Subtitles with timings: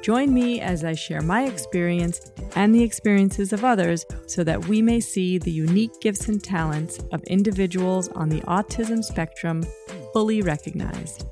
[0.00, 2.20] Join me as I share my experience
[2.54, 6.98] and the experiences of others so that we may see the unique gifts and talents
[7.12, 9.64] of individuals on the autism spectrum
[10.12, 11.24] fully recognized.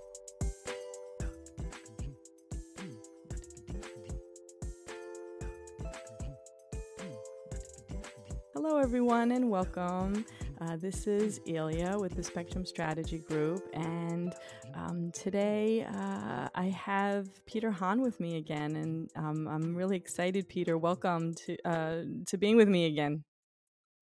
[8.52, 10.26] Hello, everyone, and welcome.
[10.58, 14.34] Uh, this is Ilya with the Spectrum Strategy Group, and
[14.74, 20.48] um, today uh, I have Peter Hahn with me again, and um, I'm really excited.
[20.48, 23.22] Peter, welcome to uh, to being with me again.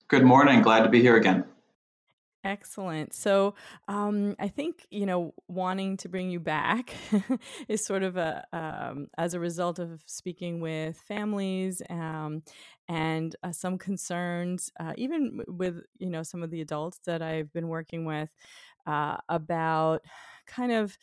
[0.07, 0.61] Good morning.
[0.61, 1.43] Glad to be here again.
[2.45, 3.11] Excellent.
[3.15, 3.55] So,
[3.87, 6.93] um, I think you know wanting to bring you back
[7.67, 12.43] is sort of a um, as a result of speaking with families um,
[12.87, 17.51] and uh, some concerns, uh, even with you know some of the adults that I've
[17.51, 18.29] been working with
[18.85, 20.01] uh, about
[20.45, 20.97] kind of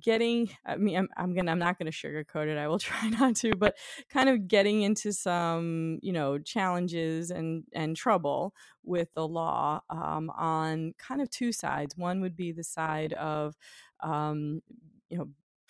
[0.00, 3.36] getting i mean i'm, I'm gonna i'm not gonna sugarcoat it i will try not
[3.36, 3.76] to but
[4.08, 10.30] kind of getting into some you know challenges and and trouble with the law um,
[10.30, 11.96] on kind of two sides.
[11.96, 13.54] One would be the side of
[14.00, 14.62] um,
[15.08, 15.28] you know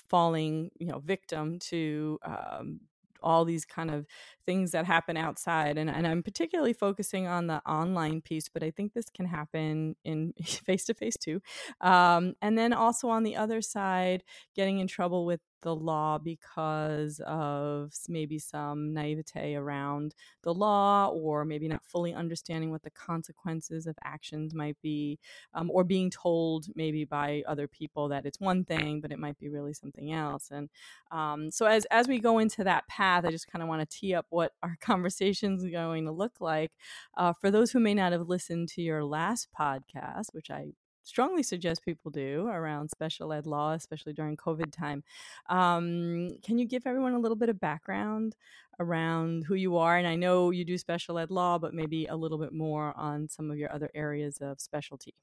[0.08, 2.80] falling you know victim to um,
[3.22, 4.06] all these kind of
[4.46, 8.70] things that happen outside and, and i'm particularly focusing on the online piece but i
[8.70, 11.40] think this can happen in face to face too.
[11.80, 17.20] Um, and then also on the other side getting in trouble with the law because
[17.26, 23.86] of maybe some naivete around the law or maybe not fully understanding what the consequences
[23.86, 25.18] of actions might be
[25.54, 29.38] um, or being told maybe by other people that it's one thing but it might
[29.38, 30.50] be really something else.
[30.50, 30.68] And
[31.10, 33.98] um, so as as we go into that path i just kind of want to
[33.98, 36.72] tee up what our conversation is going to look like.
[37.16, 40.66] Uh, for those who may not have listened to your last podcast which i
[41.04, 45.02] strongly suggest people do around special ed law, especially during COVID time.
[45.48, 48.36] Um, can you give everyone a little bit of background
[48.78, 49.96] around who you are?
[49.96, 53.28] And I know you do special ed law, but maybe a little bit more on
[53.28, 55.14] some of your other areas of specialty.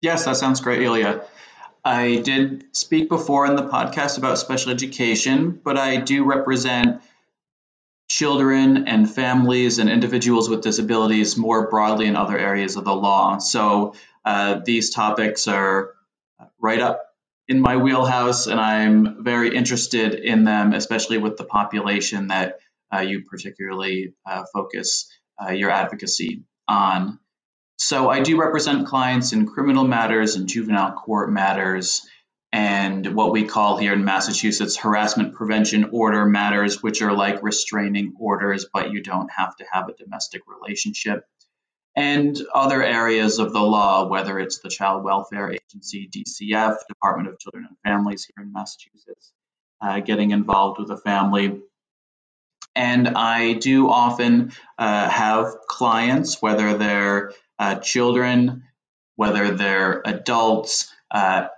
[0.00, 1.22] Yes, that sounds great, Ilya.
[1.84, 7.00] I did speak before in the podcast about special education, but I do represent
[8.08, 13.38] children and families and individuals with disabilities more broadly in other areas of the law.
[13.38, 15.94] So uh, these topics are
[16.60, 17.04] right up
[17.48, 22.58] in my wheelhouse, and I'm very interested in them, especially with the population that
[22.94, 25.10] uh, you particularly uh, focus
[25.42, 27.18] uh, your advocacy on.
[27.78, 32.06] So, I do represent clients in criminal matters and juvenile court matters,
[32.52, 38.14] and what we call here in Massachusetts harassment prevention order matters, which are like restraining
[38.18, 41.24] orders, but you don't have to have a domestic relationship
[41.98, 47.40] and other areas of the law, whether it's the Child Welfare Agency, DCF, Department of
[47.40, 49.32] Children and Families here in Massachusetts,
[49.80, 51.60] uh, getting involved with a family.
[52.76, 58.62] And I do often uh, have clients, whether they're uh, children,
[59.16, 61.48] whether they're adults, uh,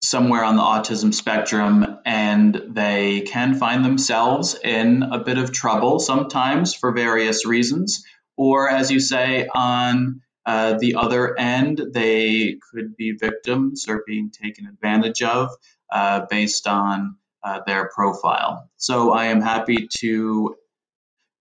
[0.00, 5.98] somewhere on the autism spectrum, and they can find themselves in a bit of trouble
[5.98, 8.04] sometimes for various reasons
[8.36, 14.30] or as you say, on uh, the other end, they could be victims or being
[14.30, 15.50] taken advantage of
[15.90, 18.68] uh, based on uh, their profile.
[18.76, 20.56] So I am happy to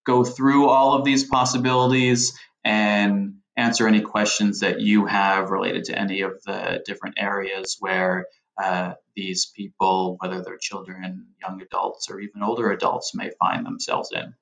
[0.06, 5.98] go through all of these possibilities and answer any questions that you have related to
[5.98, 8.26] any of the different areas where
[8.62, 14.12] uh, these people, whether they're children, young adults, or even older adults, may find themselves
[14.14, 14.34] in.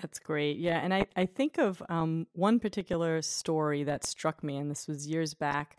[0.00, 0.58] That's great.
[0.58, 0.78] Yeah.
[0.78, 5.06] And I, I think of um, one particular story that struck me, and this was
[5.06, 5.76] years back.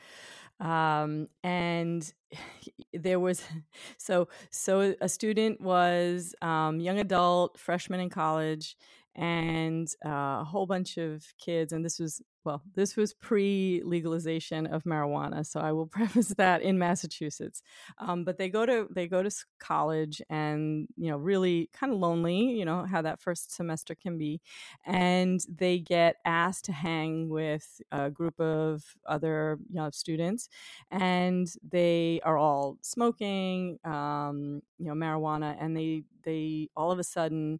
[0.59, 2.11] Um, and
[2.93, 3.43] there was
[3.97, 8.75] so so a student was um, young adult freshman in college
[9.15, 14.83] and uh, a whole bunch of kids and this was well this was pre-legalization of
[14.83, 17.61] marijuana so i will preface that in massachusetts.
[17.97, 21.99] Um, but they go to they go to college and you know really kind of
[21.99, 24.41] lonely you know how that first semester can be
[24.85, 30.49] and they get asked to hang with a group of other you know students
[30.91, 37.03] and they are all smoking um, you know marijuana and they they all of a
[37.03, 37.59] sudden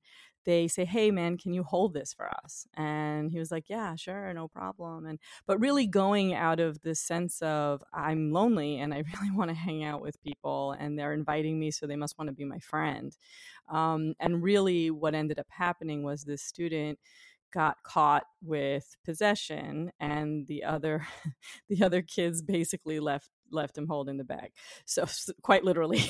[0.50, 3.96] they say, "Hey, man, can you hold this for us?" And he was like, "Yeah,
[3.96, 8.92] sure, no problem." And but really going out of this sense of I'm lonely and
[8.94, 12.18] I really want to hang out with people, and they're inviting me, so they must
[12.18, 13.16] want to be my friend.
[13.70, 16.98] Um, and really, what ended up happening was this student
[17.52, 21.06] got caught with possession and the other
[21.70, 24.52] the other kids basically left left him holding the bag
[24.86, 25.08] so
[25.42, 26.04] quite literally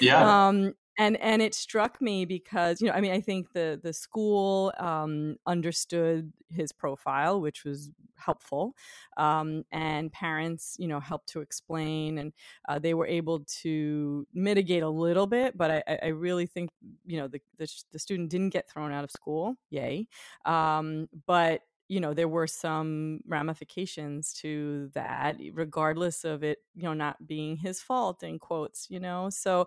[0.00, 3.80] yeah um and and it struck me because you know i mean i think the
[3.82, 8.74] the school um, understood his profile which was helpful
[9.16, 12.32] um, and parents you know helped to explain and
[12.68, 16.70] uh, they were able to mitigate a little bit but i, I really think
[17.04, 20.06] you know the, the, the student didn't get thrown out of school yay
[20.44, 26.94] um, but you know there were some ramifications to that regardless of it you know
[26.94, 29.28] not being his fault in quotes you know?
[29.30, 29.66] So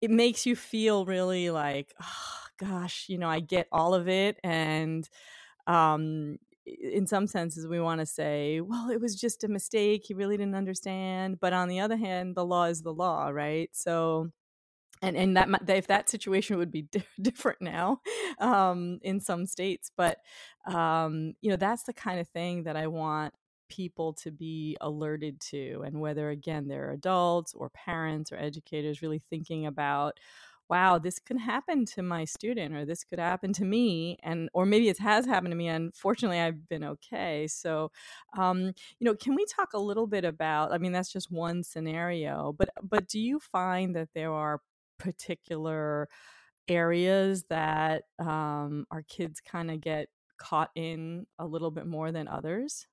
[0.00, 4.38] it makes you feel really like oh, gosh you know i get all of it
[4.44, 5.08] and
[5.66, 10.14] um in some senses we want to say well it was just a mistake he
[10.14, 13.70] really didn't understand but on the other hand the law is the law right?
[13.72, 14.30] So
[15.02, 16.82] and and that if that situation would be
[17.22, 18.00] different now
[18.38, 20.18] um, in some states but
[20.66, 23.32] um, you know that's the kind of thing that i want
[23.70, 29.22] people to be alerted to and whether again they're adults or parents or educators really
[29.30, 30.18] thinking about
[30.68, 34.66] wow this could happen to my student or this could happen to me and or
[34.66, 37.46] maybe it has happened to me and fortunately i've been okay.
[37.48, 37.90] So
[38.36, 41.62] um, you know can we talk a little bit about i mean that's just one
[41.62, 44.60] scenario but but do you find that there are
[44.98, 46.08] particular
[46.68, 50.08] areas that um, our kids kind of get
[50.38, 52.86] caught in a little bit more than others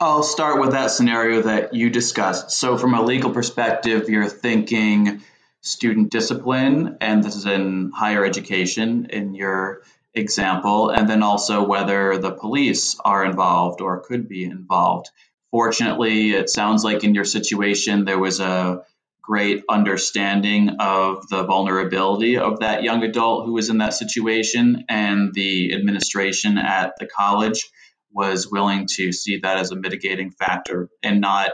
[0.00, 2.50] I'll start with that scenario that you discussed.
[2.50, 5.22] So, from a legal perspective, you're thinking
[5.60, 9.82] student discipline, and this is in higher education in your
[10.12, 15.10] example, and then also whether the police are involved or could be involved.
[15.52, 18.82] Fortunately, it sounds like in your situation there was a
[19.22, 25.32] great understanding of the vulnerability of that young adult who was in that situation, and
[25.34, 27.70] the administration at the college
[28.14, 31.50] was willing to see that as a mitigating factor and not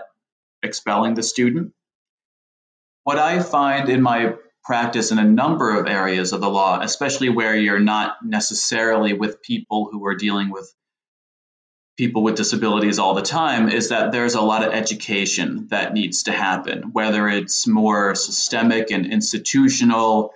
[0.62, 1.72] expelling the student.
[3.04, 7.30] What I find in my practice in a number of areas of the law, especially
[7.30, 10.72] where you're not necessarily with people who are dealing with
[11.96, 16.24] people with disabilities all the time, is that there's a lot of education that needs
[16.24, 20.32] to happen, whether it's more systemic and institutional,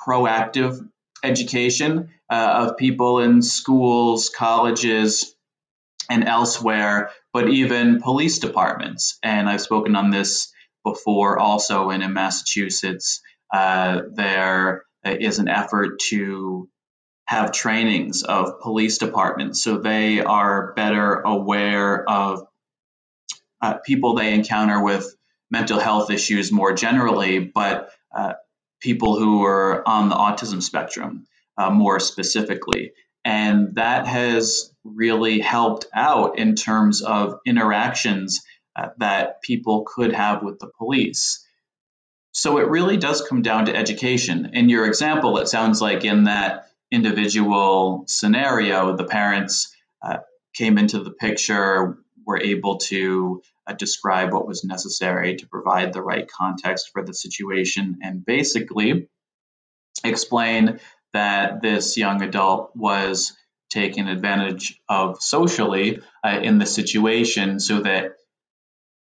[0.00, 0.80] proactive
[1.26, 5.34] education uh, of people in schools, colleges,
[6.08, 9.18] and elsewhere, but even police departments.
[9.22, 10.52] And I've spoken on this
[10.84, 13.20] before also, and in Massachusetts,
[13.52, 16.68] uh, there is an effort to
[17.26, 22.46] have trainings of police departments so they are better aware of
[23.60, 25.16] uh, people they encounter with
[25.50, 28.34] mental health issues more generally, but uh,
[28.80, 31.26] people who are on the autism spectrum
[31.58, 32.92] uh, more specifically.
[33.24, 38.44] And that has really helped out in terms of interactions
[38.76, 41.44] uh, that people could have with the police.
[42.32, 44.50] So it really does come down to education.
[44.52, 50.18] In your example, it sounds like in that individual scenario, the parents uh,
[50.54, 56.02] came into the picture, were able to uh, describe what was necessary to provide the
[56.02, 59.08] right context for the situation, and basically
[60.04, 60.80] explain
[61.12, 63.36] that this young adult was
[63.70, 68.12] taken advantage of socially uh, in the situation so that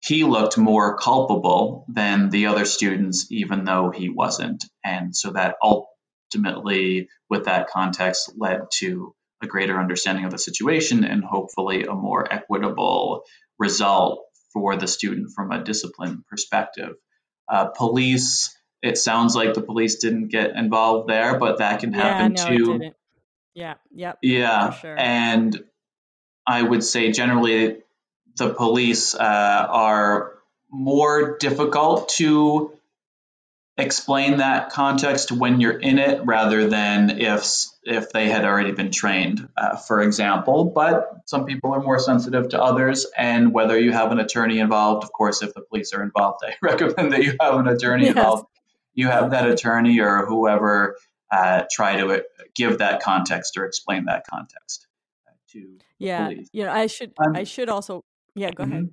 [0.04, 4.64] he looked more culpable than the other students, even though he wasn't.
[4.84, 11.04] And so that ultimately, with that context, led to a greater understanding of the situation
[11.04, 13.22] and hopefully a more equitable
[13.58, 16.96] result for the student from a discipline perspective.
[17.48, 22.34] Uh, police, it sounds like the police didn't get involved there, but that can happen
[22.36, 22.90] yeah, no, too.
[23.54, 24.18] Yeah, yep.
[24.22, 24.70] Yeah.
[24.72, 24.96] Sure.
[24.98, 25.64] And
[26.46, 27.78] I would say generally
[28.36, 29.18] the police uh,
[29.70, 30.34] are
[30.70, 32.72] more difficult to
[33.80, 37.44] explain that context when you're in it rather than if
[37.82, 42.50] if they had already been trained uh, for example but some people are more sensitive
[42.50, 46.02] to others and whether you have an attorney involved of course if the police are
[46.02, 48.16] involved i recommend that you have an attorney yes.
[48.16, 48.46] involved
[48.94, 50.96] you have that attorney or whoever
[51.32, 52.20] uh, try to uh,
[52.56, 54.86] give that context or explain that context
[55.26, 56.48] uh, to yeah police.
[56.52, 58.72] you know i should um, i should also yeah go mm-hmm.
[58.72, 58.90] ahead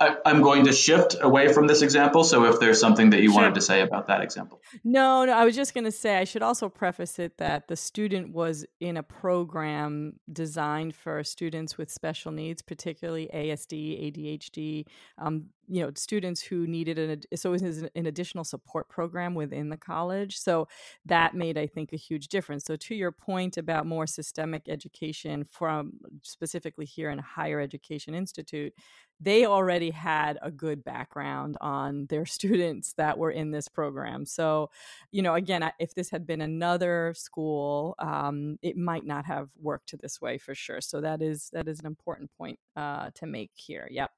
[0.00, 2.22] I, am going to shift away from this example.
[2.22, 3.40] So if there's something that you sure.
[3.40, 4.60] wanted to say about that example.
[4.84, 7.76] No, no, I was just going to say I should also preface it that the
[7.76, 14.86] student was in a program designed for students with special needs, particularly ASD, ADHD,
[15.18, 19.68] um, you know, students who needed an so it was an additional support program within
[19.68, 20.38] the college.
[20.38, 20.68] So
[21.06, 22.64] that made, I think, a huge difference.
[22.64, 28.72] So to your point about more systemic education from specifically here in higher education institute,
[29.20, 34.24] they already had a good background on their students that were in this program.
[34.24, 34.70] So,
[35.10, 39.94] you know, again, if this had been another school, um, it might not have worked
[40.00, 40.80] this way for sure.
[40.80, 43.88] So that is that is an important point uh, to make here.
[43.90, 44.10] Yep.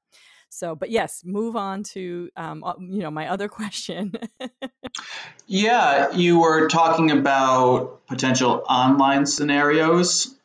[0.53, 4.13] So, but yes, move on to um, uh, you know my other question.
[5.47, 10.35] yeah, you were talking about potential online scenarios.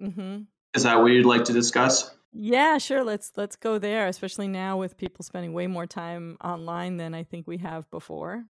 [0.00, 0.44] Mm-hmm.
[0.74, 2.10] Is that what you'd like to discuss?
[2.32, 3.04] Yeah, sure.
[3.04, 7.22] Let's let's go there, especially now with people spending way more time online than I
[7.22, 8.44] think we have before.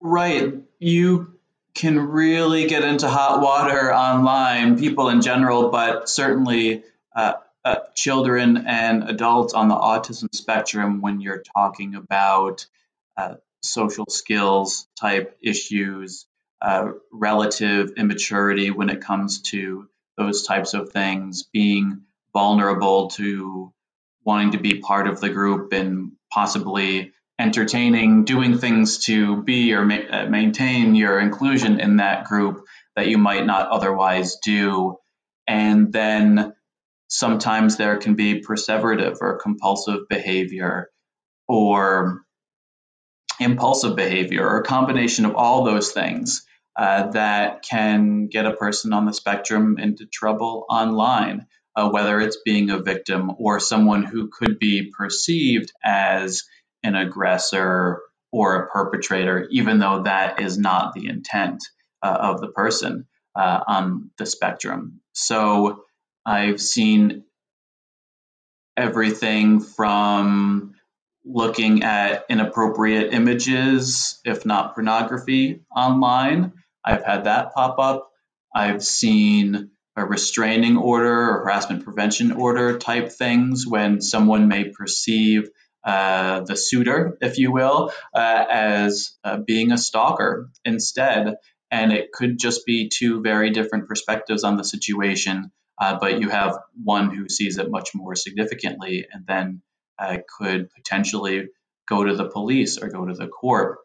[0.00, 0.54] Right.
[0.80, 1.38] You
[1.74, 6.82] can really get into hot water online, people in general, but certainly
[7.14, 7.34] uh,
[7.66, 12.64] uh, children and adults on the autism spectrum when you're talking about
[13.16, 16.26] uh, social skills type issues,
[16.62, 23.72] uh, relative immaturity when it comes to those types of things, being vulnerable to
[24.24, 29.84] wanting to be part of the group and possibly entertaining, doing things to be or
[29.84, 34.98] ma- uh, maintain your inclusion in that group that you might not otherwise do.
[35.48, 36.54] And then
[37.08, 40.90] sometimes there can be perseverative or compulsive behavior
[41.48, 42.22] or
[43.40, 46.46] impulsive behavior or a combination of all those things
[46.76, 52.38] uh, that can get a person on the spectrum into trouble online, uh, whether it's
[52.44, 56.44] being a victim or someone who could be perceived as
[56.82, 61.64] an aggressor or a perpetrator, even though that is not the intent
[62.02, 65.00] uh, of the person uh, on the spectrum.
[65.12, 65.84] So
[66.26, 67.24] I've seen
[68.76, 70.74] everything from
[71.24, 76.52] looking at inappropriate images, if not pornography, online,
[76.84, 78.10] I've had that pop up.
[78.54, 85.48] I've seen a restraining order or harassment prevention order type things when someone may perceive
[85.84, 91.36] uh, the suitor, if you will, uh, as uh, being a stalker instead.
[91.70, 96.28] And it could just be two very different perspectives on the situation, uh, but you
[96.28, 99.62] have one who sees it much more significantly and then
[99.98, 101.48] uh, could potentially
[101.88, 103.78] go to the police or go to the court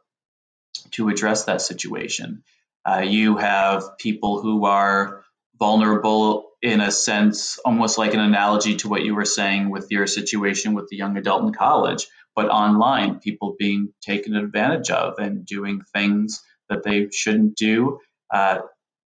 [0.91, 2.43] to address that situation.
[2.85, 5.23] Uh, you have people who are
[5.59, 10.07] vulnerable in a sense, almost like an analogy to what you were saying with your
[10.07, 15.45] situation with the young adult in college, but online, people being taken advantage of and
[15.45, 17.99] doing things that they shouldn't do
[18.33, 18.59] uh,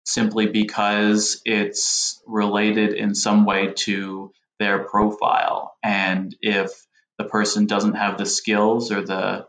[0.06, 5.76] simply because it's related in some way to their profile.
[5.82, 6.70] And if
[7.18, 9.46] the person doesn't have the skills or the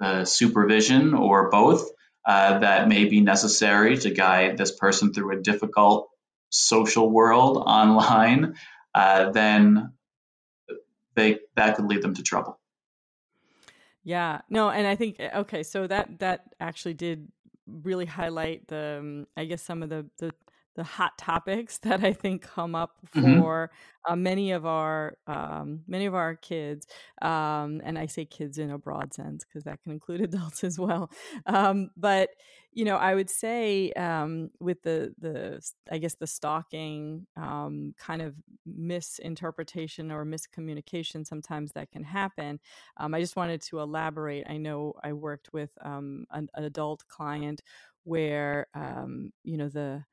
[0.00, 1.86] the supervision or both,
[2.26, 6.08] uh, that may be necessary to guide this person through a difficult
[6.50, 8.54] social world online,
[8.94, 9.92] uh, then
[11.14, 12.58] they that could lead them to trouble.
[14.02, 17.28] Yeah, no, and I think okay, so that that actually did
[17.82, 20.32] really highlight the um, I guess some of the the
[20.80, 23.40] the hot topics that I think come up mm-hmm.
[23.40, 24.12] for mm-hmm.
[24.12, 26.86] uh, many of our um, many of our kids,
[27.20, 30.78] um, and I say kids in a broad sense because that can include adults as
[30.78, 31.10] well.
[31.44, 32.30] Um, but
[32.72, 35.60] you know, I would say um, with the the
[35.92, 38.34] I guess the stalking um, kind of
[38.64, 42.58] misinterpretation or miscommunication sometimes that can happen.
[42.96, 44.46] Um, I just wanted to elaborate.
[44.48, 47.60] I know I worked with an, an adult client
[48.04, 48.66] where
[49.44, 50.04] you know the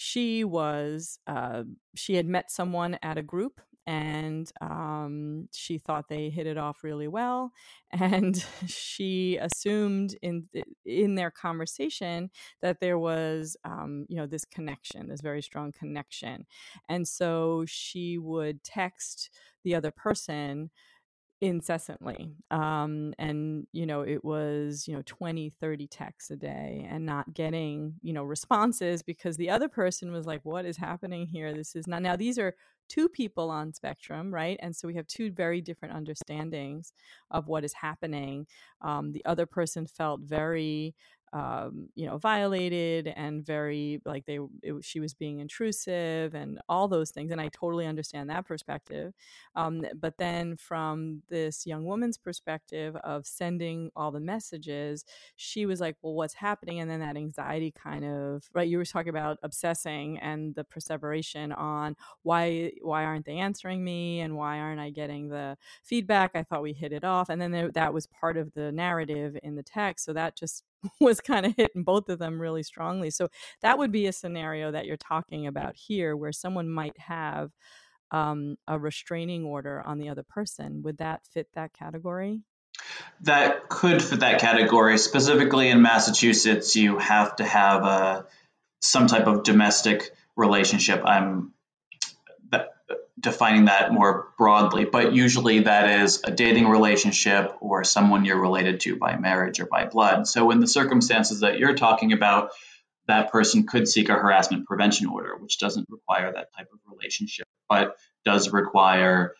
[0.00, 1.64] she was uh,
[1.96, 6.84] she had met someone at a group and um, she thought they hit it off
[6.84, 7.50] really well
[7.90, 10.46] and she assumed in
[10.86, 12.30] in their conversation
[12.62, 16.46] that there was um, you know this connection this very strong connection.
[16.88, 19.30] And so she would text
[19.64, 20.70] the other person
[21.40, 27.06] incessantly um, and you know it was you know 20 30 texts a day and
[27.06, 31.54] not getting you know responses because the other person was like what is happening here?
[31.54, 32.54] This is not now these are
[32.88, 34.58] two people on spectrum right?
[34.62, 36.92] And so we have two very different understandings
[37.30, 38.46] of what is happening.
[38.80, 40.94] Um, the other person felt very
[41.32, 46.88] um, you know violated and very like they it, she was being intrusive and all
[46.88, 49.14] those things and i totally understand that perspective
[49.56, 55.04] um, but then from this young woman's perspective of sending all the messages
[55.36, 56.80] she was like well what's happening?
[56.80, 61.52] And then that anxiety kind of right you were talking about obsessing and the perseveration
[61.52, 66.32] on why why aren't they answering me and why aren't i getting the feedback?
[66.34, 69.38] I thought we hit it off and then there, that was part of the narrative
[69.42, 70.64] in the text so that just
[71.00, 73.10] was kind of hitting both of them really strongly.
[73.10, 73.28] So
[73.62, 77.50] that would be a scenario that you're talking about here where someone might have
[78.10, 80.82] um, a restraining order on the other person.
[80.82, 82.40] Would that fit that category?
[83.22, 84.98] That could fit that category.
[84.98, 88.26] Specifically in Massachusetts, you have to have a
[88.80, 91.02] some type of domestic relationship.
[91.04, 91.52] I'm
[93.18, 98.80] defining that more broadly, but usually that is a dating relationship or someone you're related
[98.80, 100.26] to by marriage or by blood.
[100.26, 102.50] So, in the circumstances that you're talking about,
[103.06, 107.46] that person could seek a harassment prevention order, which doesn't require that type of relationship,
[107.68, 109.34] but does require,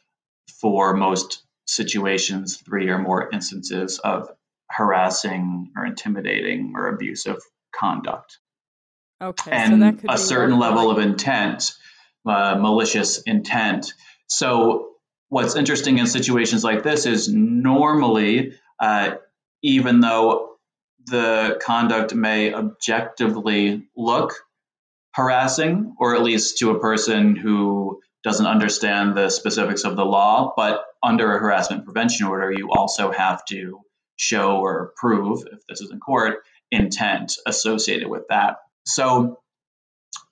[0.61, 4.31] for most situations, three or more instances of
[4.71, 7.39] harassing or intimidating or abusive
[7.75, 8.39] conduct.
[9.21, 11.73] Okay, and so a certain level of intent
[12.27, 13.93] uh, malicious intent.
[14.27, 14.91] So,
[15.29, 19.17] what's interesting in situations like this is normally, uh,
[19.63, 20.57] even though
[21.07, 24.35] the conduct may objectively look
[25.15, 30.53] harassing, or at least to a person who doesn't understand the specifics of the law,
[30.57, 33.81] but under a harassment prevention order, you also have to
[34.17, 36.39] show or prove, if this is in court,
[36.71, 38.57] intent associated with that.
[38.85, 39.39] So,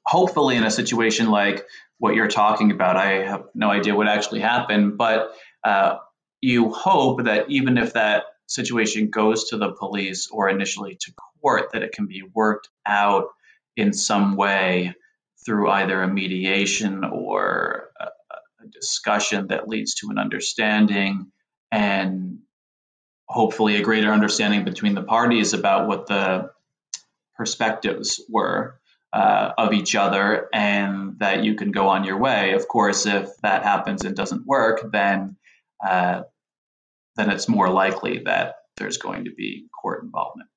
[0.07, 1.67] hopefully, in a situation like
[1.99, 2.97] what you're talking about.
[2.97, 5.33] I have no idea what actually happened, but
[5.65, 5.97] uh,
[6.41, 11.73] you hope that even if that situation goes to the police or initially to court,
[11.73, 13.29] that it can be worked out
[13.77, 14.95] in some way
[15.45, 21.31] through either a mediation or a, a discussion that leads to an understanding
[21.73, 22.39] and
[23.29, 26.51] hopefully a greater understanding between the parties about what the
[27.37, 28.79] perspectives were
[29.17, 32.53] uh, of each other and that you can go on your way.
[32.53, 35.37] Of course, if that happens and doesn't work, then
[35.83, 36.23] uh,
[37.17, 40.51] then it's more likely that there's going to be court involvement.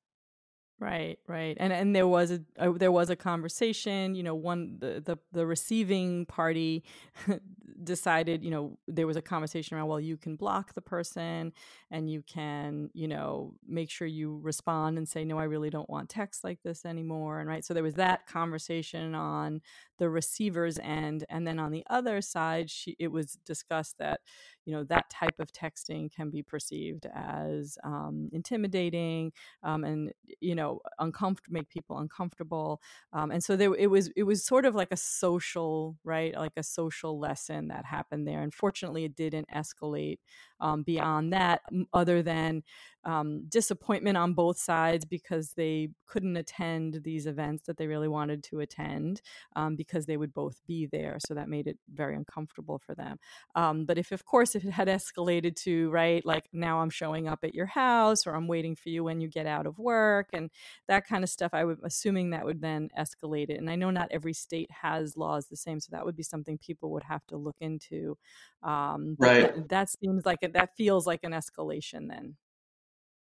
[0.81, 4.15] Right, right, and and there was a, a, there was a conversation.
[4.15, 6.85] You know, one the the, the receiving party
[7.83, 8.45] decided.
[8.45, 9.89] You know, there was a conversation around.
[9.89, 11.51] Well, you can block the person,
[11.91, 15.89] and you can you know make sure you respond and say, no, I really don't
[15.89, 17.41] want text like this anymore.
[17.41, 19.59] And right, so there was that conversation on
[19.99, 24.21] the receiver's end, and then on the other side, she it was discussed that
[24.65, 29.31] you know that type of texting can be perceived as um, intimidating
[29.63, 32.81] um, and you know uncomfortable make people uncomfortable
[33.13, 36.53] um, and so there it was it was sort of like a social right like
[36.57, 38.41] a social lesson that happened there.
[38.41, 40.19] Unfortunately it didn't escalate
[40.59, 41.61] um, beyond that
[41.93, 42.63] other than
[43.05, 48.43] um, disappointment on both sides because they couldn't attend these events that they really wanted
[48.43, 49.21] to attend
[49.55, 51.17] um, because they would both be there.
[51.25, 53.17] So that made it very uncomfortable for them.
[53.55, 57.27] Um, but if, of course, if it had escalated to, right, like now I'm showing
[57.27, 60.27] up at your house or I'm waiting for you when you get out of work
[60.33, 60.49] and
[60.87, 63.59] that kind of stuff, I would assuming that would then escalate it.
[63.59, 66.57] And I know not every state has laws the same, so that would be something
[66.57, 68.17] people would have to look into.
[68.61, 69.55] Um, right.
[69.55, 72.35] That, that seems like it, that feels like an escalation then.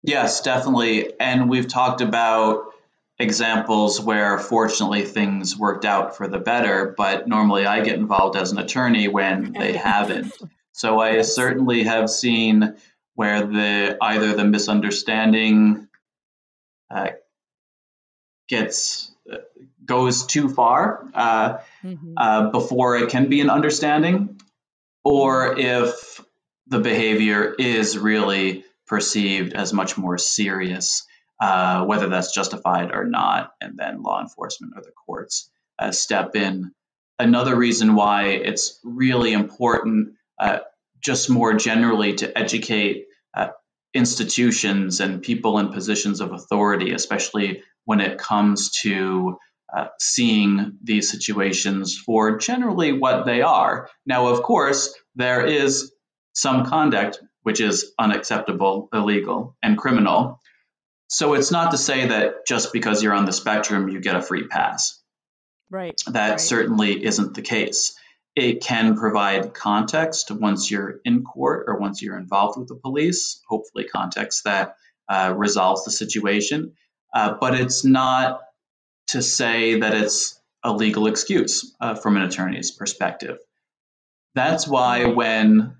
[0.02, 1.12] Yes, definitely.
[1.18, 2.72] And we've talked about
[3.18, 8.52] examples where fortunately things worked out for the better, but normally I get involved as
[8.52, 10.32] an attorney when they haven't.
[10.72, 12.76] So I certainly have seen
[13.14, 15.88] where the either the misunderstanding
[16.90, 17.10] uh,
[18.48, 19.38] gets uh,
[19.84, 22.12] goes too far uh, mm-hmm.
[22.16, 24.38] Uh, before it can be an understanding,
[25.02, 26.20] or if
[26.66, 31.06] the behavior is really perceived as much more serious,
[31.40, 36.34] uh, whether that's justified or not, and then law enforcement or the courts uh, step
[36.36, 36.72] in.
[37.18, 40.58] Another reason why it's really important, uh,
[41.00, 43.48] just more generally, to educate uh,
[43.94, 49.38] institutions and people in positions of authority, especially when it comes to
[49.74, 53.88] uh, seeing these situations for generally what they are.
[54.04, 55.92] Now, of course, there is
[56.34, 60.40] some conduct which is unacceptable, illegal, and criminal.
[61.08, 64.22] So it's not to say that just because you're on the spectrum, you get a
[64.22, 65.00] free pass.
[65.70, 66.00] Right.
[66.08, 66.40] That right.
[66.40, 67.96] certainly isn't the case.
[68.34, 73.40] It can provide context once you're in court or once you're involved with the police,
[73.48, 74.76] hopefully, context that
[75.08, 76.72] uh, resolves the situation.
[77.16, 78.40] uh, but it's not
[79.08, 83.38] to say that it's a legal excuse uh, from an attorney's perspective.
[84.34, 85.76] That's why when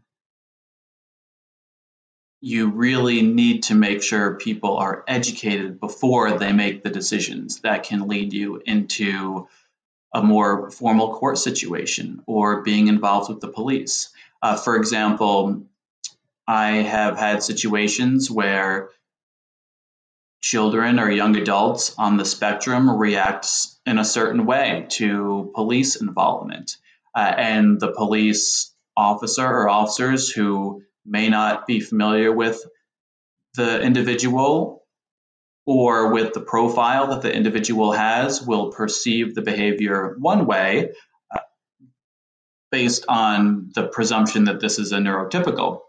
[2.47, 7.83] you really need to make sure people are educated before they make the decisions that
[7.83, 9.49] can lead you into
[10.15, 14.11] a more formal court situation or being involved with the police.
[14.41, 15.65] Uh, for example,
[16.47, 18.91] I have had situations where
[20.41, 23.49] children or young adults on the spectrum react
[23.87, 26.77] in a certain way to police involvement.
[27.13, 32.63] Uh, and the police officer or officers who may not be familiar with
[33.55, 34.85] the individual
[35.67, 40.93] or with the profile that the individual has will perceive the behavior one way
[41.35, 41.41] uh,
[42.71, 45.81] based on the presumption that this is a neurotypical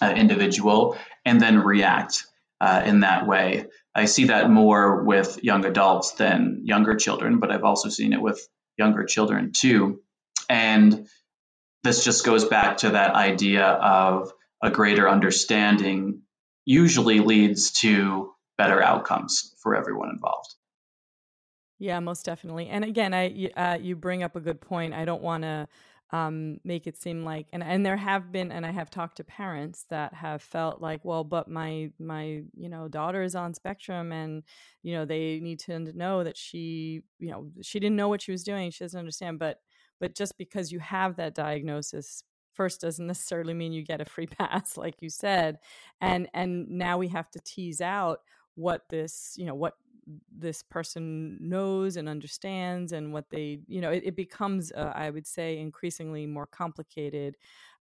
[0.00, 2.24] uh, individual and then react
[2.60, 3.66] uh, in that way.
[3.94, 8.20] I see that more with young adults than younger children, but I've also seen it
[8.20, 10.00] with younger children too.
[10.48, 11.06] And
[11.84, 14.32] this just goes back to that idea of
[14.64, 16.22] a greater understanding
[16.64, 20.54] usually leads to better outcomes for everyone involved.
[21.78, 22.68] Yeah, most definitely.
[22.68, 24.94] And again, I uh, you bring up a good point.
[24.94, 25.68] I don't want to
[26.12, 29.24] um, make it seem like and and there have been and I have talked to
[29.24, 34.12] parents that have felt like well but my my you know daughter is on spectrum
[34.12, 34.44] and
[34.82, 38.30] you know they need to know that she you know she didn't know what she
[38.30, 39.58] was doing she doesn't understand but
[39.98, 42.22] but just because you have that diagnosis
[42.54, 45.58] first doesn't necessarily mean you get a free pass like you said
[46.00, 48.20] and and now we have to tease out
[48.54, 49.74] what this you know what
[50.36, 55.10] this person knows and understands and what they you know it, it becomes uh, i
[55.10, 57.36] would say increasingly more complicated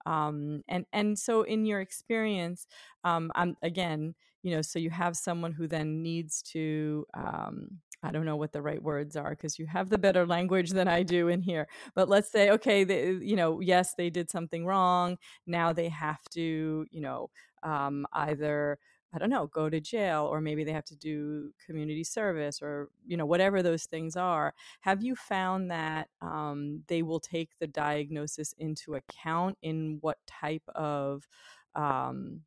[0.05, 2.67] um, and and so in your experience
[3.05, 8.11] um, I'm, again you know so you have someone who then needs to um, I
[8.11, 11.03] don't know what the right words are because you have the better language than I
[11.03, 11.69] do in here.
[11.95, 15.19] But let's say, okay, they, you know, yes, they did something wrong.
[15.47, 17.31] Now they have to, you know,
[17.63, 18.79] um, either
[19.15, 22.89] I don't know, go to jail, or maybe they have to do community service, or
[23.07, 24.55] you know, whatever those things are.
[24.81, 30.63] Have you found that um, they will take the diagnosis into account in what type
[30.75, 31.29] of,
[31.75, 32.41] um,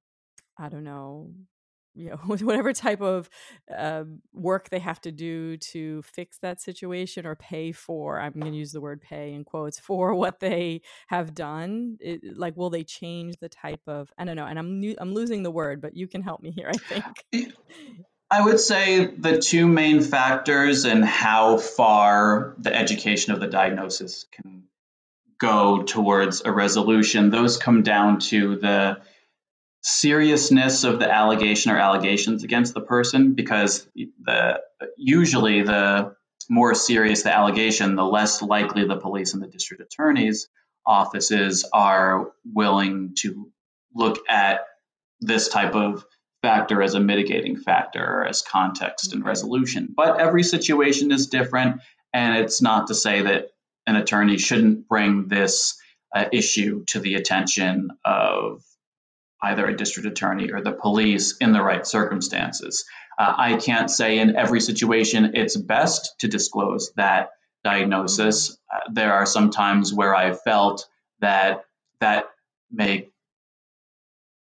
[0.58, 1.30] I don't know,
[1.96, 3.30] you know whatever type of
[3.76, 4.04] uh,
[4.34, 8.58] work they have to do to fix that situation or pay for i'm going to
[8.58, 12.84] use the word pay in quotes for what they have done it, like will they
[12.84, 16.08] change the type of i don't know and i'm i'm losing the word but you
[16.08, 17.54] can help me here i think.
[18.32, 24.26] I would say the two main factors in how far the education of the diagnosis
[24.32, 24.64] can
[25.38, 29.02] go towards a resolution, those come down to the
[29.86, 33.88] seriousness of the allegation or allegations against the person because
[34.24, 34.60] the
[34.98, 36.16] usually the
[36.50, 40.48] more serious the allegation the less likely the police and the district attorney's
[40.88, 43.52] offices are willing to
[43.94, 44.62] look at
[45.20, 46.04] this type of
[46.42, 49.94] factor as a mitigating factor or as context and resolution.
[49.96, 53.50] But every situation is different and it's not to say that
[53.86, 55.80] an attorney shouldn't bring this
[56.16, 58.64] uh, issue to the attention of
[59.42, 62.86] either a district attorney or the police in the right circumstances.
[63.18, 67.32] Uh, I can't say in every situation it's best to disclose that
[67.64, 68.58] diagnosis.
[68.74, 70.88] Uh, there are some times where I felt
[71.20, 71.66] that
[72.00, 72.26] that
[72.72, 73.10] may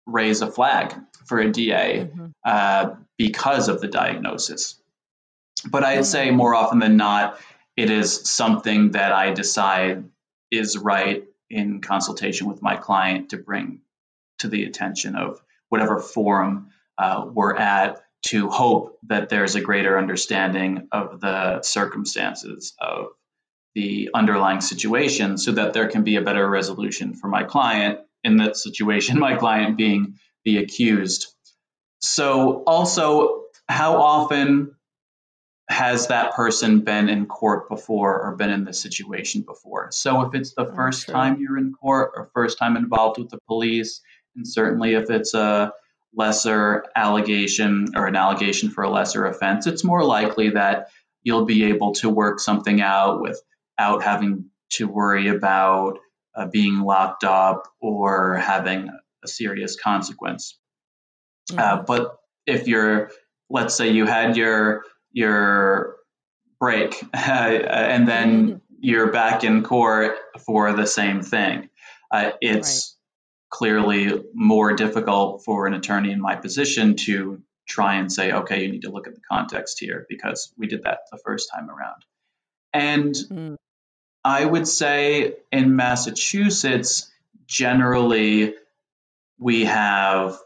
[0.07, 0.95] raise a flag
[1.27, 2.27] for a DA mm-hmm.
[2.45, 4.81] uh, because of the diagnosis.
[5.69, 7.39] But I'd say more often than not,
[7.77, 10.05] it is something that I decide
[10.51, 13.81] is right in consultation with my client to bring
[14.39, 19.97] to the attention of whatever forum uh, we're at to hope that there's a greater
[19.97, 23.09] understanding of the circumstances of
[23.75, 28.39] the underlying situation so that there can be a better resolution for my client in
[28.39, 31.29] that situation my client being the accused.
[32.01, 34.75] So also how often
[35.69, 39.89] has that person been in court before or been in this situation before?
[39.93, 43.29] So if it's the oh, first time you're in court or first time involved with
[43.29, 44.01] the police
[44.39, 45.73] and certainly, if it's a
[46.15, 50.91] lesser allegation or an allegation for a lesser offense, it's more likely that
[51.25, 55.99] you'll be able to work something out without having to worry about
[56.37, 58.91] uh, being locked up or having
[59.25, 60.57] a serious consequence.
[61.51, 61.59] Mm-hmm.
[61.59, 63.11] Uh, but if you're,
[63.51, 65.97] let's say you had your your
[66.61, 68.57] break uh, and then mm-hmm.
[68.79, 71.71] you're back in court for the same thing,
[72.13, 72.98] uh, it's
[73.51, 78.73] clearly more difficult for an attorney in my position to try and say, okay, you
[78.73, 82.05] need to look at the context here because we did that the first time around.
[82.73, 83.57] And mm.
[84.25, 87.11] I would say in Massachusetts,
[87.47, 88.55] generally,
[89.39, 90.39] we have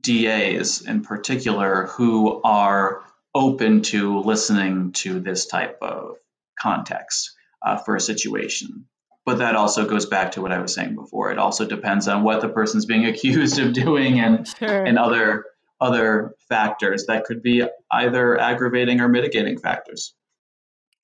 [0.00, 3.02] DAs in particular who are
[3.34, 6.16] open to listening to this type of
[6.58, 8.86] context uh, for a situation.
[9.30, 11.30] But that also goes back to what I was saying before.
[11.30, 14.84] It also depends on what the person's being accused of doing and sure.
[14.84, 15.44] and other
[15.80, 17.62] other factors that could be
[17.92, 20.14] either aggravating or mitigating factors.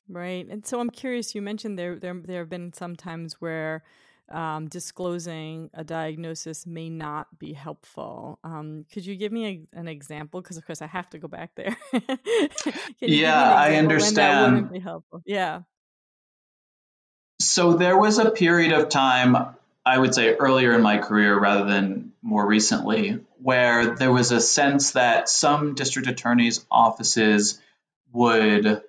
[0.08, 0.44] Right.
[0.50, 3.84] And so I'm curious, you mentioned there there there have been some times where
[4.28, 8.40] um, disclosing a diagnosis may not be helpful.
[8.42, 10.42] Um, could you give me a, an example?
[10.42, 11.76] Because of course I have to go back there.
[12.98, 14.72] yeah, I understand.
[14.72, 15.22] be helpful.
[15.24, 15.60] Yeah.
[17.56, 19.34] So there was a period of time,
[19.86, 24.42] I would say earlier in my career rather than more recently, where there was a
[24.42, 27.58] sense that some district attorneys' offices
[28.12, 28.82] would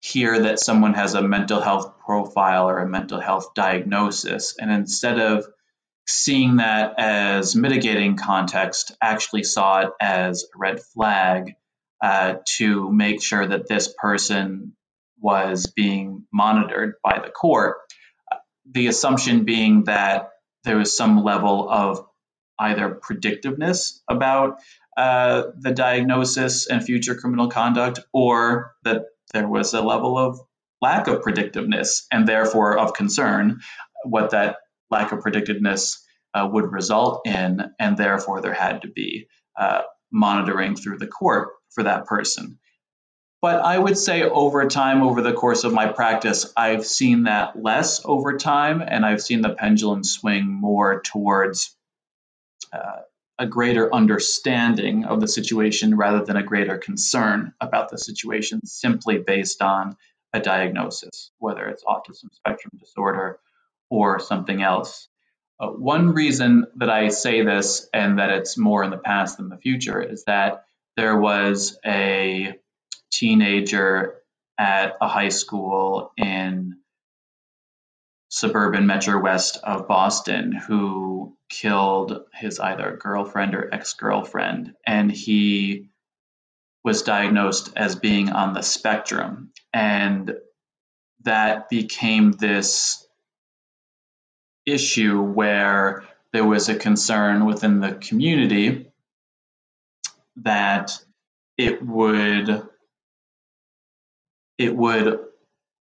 [0.00, 4.54] hear that someone has a mental health profile or a mental health diagnosis.
[4.60, 5.46] And instead of
[6.06, 11.54] seeing that as mitigating context, actually saw it as a red flag
[12.02, 14.74] uh, to make sure that this person
[15.20, 17.76] was being monitored by the court.
[18.70, 20.30] The assumption being that
[20.64, 22.06] there was some level of
[22.58, 24.58] either predictiveness about
[24.96, 30.40] uh, the diagnosis and future criminal conduct, or that there was a level of
[30.82, 33.60] lack of predictiveness and therefore of concern
[34.04, 34.56] what that
[34.90, 35.98] lack of predictiveness
[36.34, 39.28] uh, would result in, and therefore there had to be
[39.58, 42.58] uh, monitoring through the court for that person.
[43.40, 47.60] But I would say over time, over the course of my practice, I've seen that
[47.60, 51.76] less over time, and I've seen the pendulum swing more towards
[52.72, 53.02] uh,
[53.38, 59.18] a greater understanding of the situation rather than a greater concern about the situation simply
[59.18, 59.96] based on
[60.32, 63.38] a diagnosis, whether it's autism spectrum disorder
[63.88, 65.08] or something else.
[65.60, 69.48] Uh, one reason that I say this and that it's more in the past than
[69.48, 70.64] the future is that
[70.96, 72.54] there was a
[73.10, 74.14] teenager
[74.58, 76.76] at a high school in
[78.28, 84.74] suburban Metro West of Boston who killed his either girlfriend or ex girlfriend.
[84.86, 85.88] And he
[86.84, 89.52] was diagnosed as being on the spectrum.
[89.72, 90.34] And
[91.24, 93.06] that became this
[94.66, 98.90] issue where there was a concern within the community
[100.36, 100.92] that
[101.56, 102.62] it would
[104.58, 105.20] it would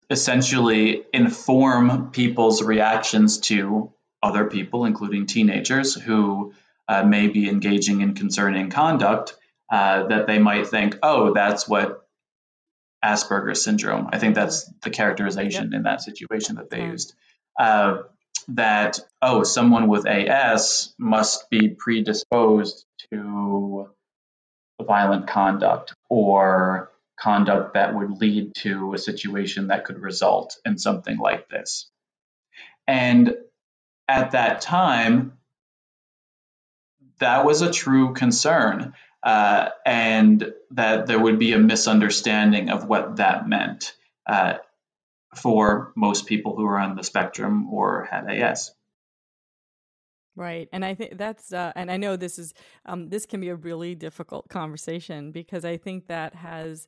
[0.10, 6.54] essentially inform people's reactions to other people, including teenagers who
[6.88, 9.36] uh, may be engaging in concerning conduct,
[9.72, 12.08] uh, that they might think, oh, that's what
[13.04, 14.10] Asperger's syndrome.
[14.12, 16.92] I think that's the characterization in that situation that they yeah.
[16.92, 17.14] used.
[17.60, 18.04] Uh,
[18.50, 23.90] that, oh, someone with AS must be predisposed to
[24.82, 31.18] violent conduct or conduct that would lead to a situation that could result in something
[31.18, 31.90] like this.
[32.88, 33.36] And
[34.08, 35.38] at that time,
[37.20, 43.18] that was a true concern, uh, and that there would be a misunderstanding of what
[43.18, 43.94] that meant
[44.26, 44.56] uh,
[45.36, 48.72] for most people who are on the spectrum or had AS.
[50.38, 50.70] Right.
[50.72, 52.54] And I think that's, uh, and I know this is,
[52.86, 56.88] um, this can be a really difficult conversation because I think that has,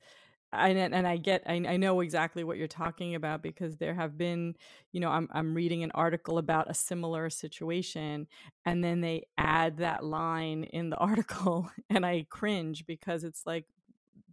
[0.52, 4.18] I, and I get, I, I know exactly what you're talking about because there have
[4.18, 4.56] been,
[4.92, 8.28] you know, I'm, I'm reading an article about a similar situation
[8.66, 13.66] and then they add that line in the article and I cringe because it's like,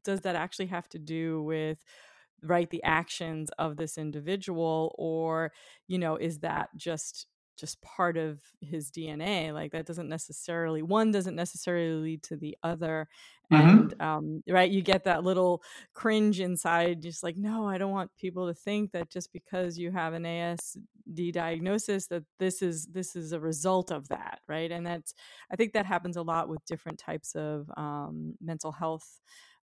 [0.04, 1.78] does that actually have to do with,
[2.42, 5.52] right, the actions of this individual or,
[5.88, 7.26] you know, is that just
[7.56, 9.52] just part of his DNA.
[9.52, 13.08] Like that doesn't necessarily one doesn't necessarily lead to the other.
[13.52, 13.68] Mm-hmm.
[13.68, 15.62] And um, right, you get that little
[15.94, 19.92] cringe inside, just like, no, I don't want people to think that just because you
[19.92, 24.70] have an ASD diagnosis that this is this is a result of that, right?
[24.70, 25.14] And that's
[25.50, 29.20] I think that happens a lot with different types of um, mental health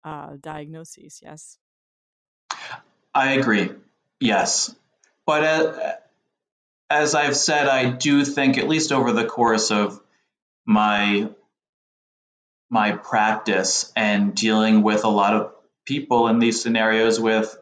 [0.03, 1.19] uh, diagnoses.
[1.21, 1.57] Yes,
[3.13, 3.71] I agree.
[4.19, 4.75] Yes,
[5.25, 5.43] but.
[5.43, 5.93] Uh,
[6.89, 10.01] as I've said, I do think, at least over the course of
[10.65, 11.29] my
[12.69, 15.53] my practice and dealing with a lot of
[15.85, 17.57] people in these scenarios with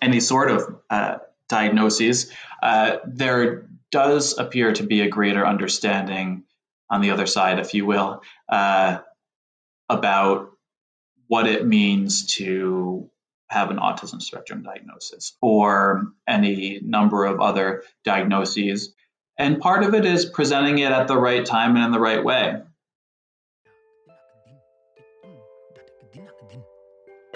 [0.00, 1.18] any sort of uh,
[1.50, 6.44] diagnoses, uh, there does appear to be a greater understanding
[6.88, 8.98] on the other side, if you will, uh,
[9.90, 10.50] about
[11.28, 13.09] what it means to
[13.50, 18.94] have an autism spectrum diagnosis or any number of other diagnoses.
[19.36, 22.24] And part of it is presenting it at the right time and in the right
[22.24, 22.62] way.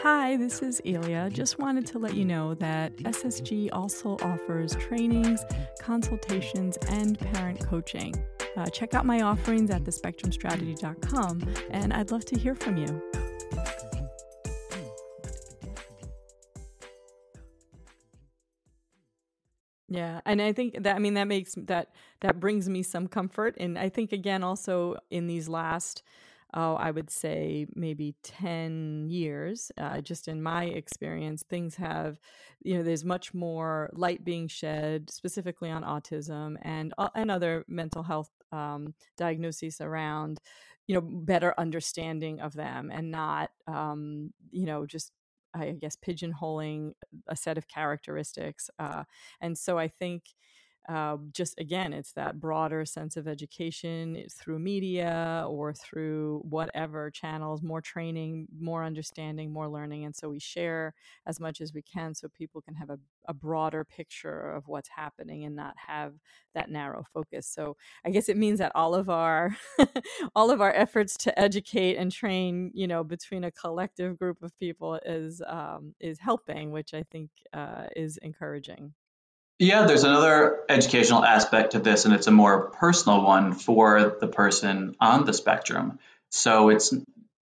[0.00, 1.30] Hi, this is Elia.
[1.30, 5.42] Just wanted to let you know that SSG also offers trainings,
[5.80, 8.14] consultations, and parent coaching.
[8.54, 13.23] Uh, check out my offerings at thespectrumstrategy.com, and I'd love to hear from you.
[19.94, 23.54] Yeah, and I think that I mean that makes that that brings me some comfort,
[23.58, 26.02] and I think again also in these last,
[26.54, 32.18] oh, I would say maybe ten years, uh, just in my experience, things have,
[32.62, 37.64] you know, there's much more light being shed specifically on autism and uh, and other
[37.68, 40.40] mental health um, diagnoses around,
[40.86, 45.12] you know, better understanding of them and not, um, you know, just
[45.54, 46.92] I guess pigeonholing
[47.28, 48.70] a set of characteristics.
[48.78, 49.04] Uh,
[49.40, 50.24] and so I think
[50.88, 57.62] uh, just again, it's that broader sense of education through media or through whatever channels,
[57.62, 60.04] more training, more understanding, more learning.
[60.04, 60.94] And so we share
[61.26, 64.90] as much as we can so people can have a, a broader picture of what's
[64.90, 66.14] happening and not have
[66.54, 67.46] that narrow focus.
[67.48, 69.56] So I guess it means that all of our
[70.36, 74.56] all of our efforts to educate and train, you know, between a collective group of
[74.58, 78.94] people is um, is helping, which I think uh, is encouraging.
[79.58, 84.26] Yeah, there's another educational aspect to this, and it's a more personal one for the
[84.26, 85.98] person on the spectrum.
[86.30, 86.92] So it's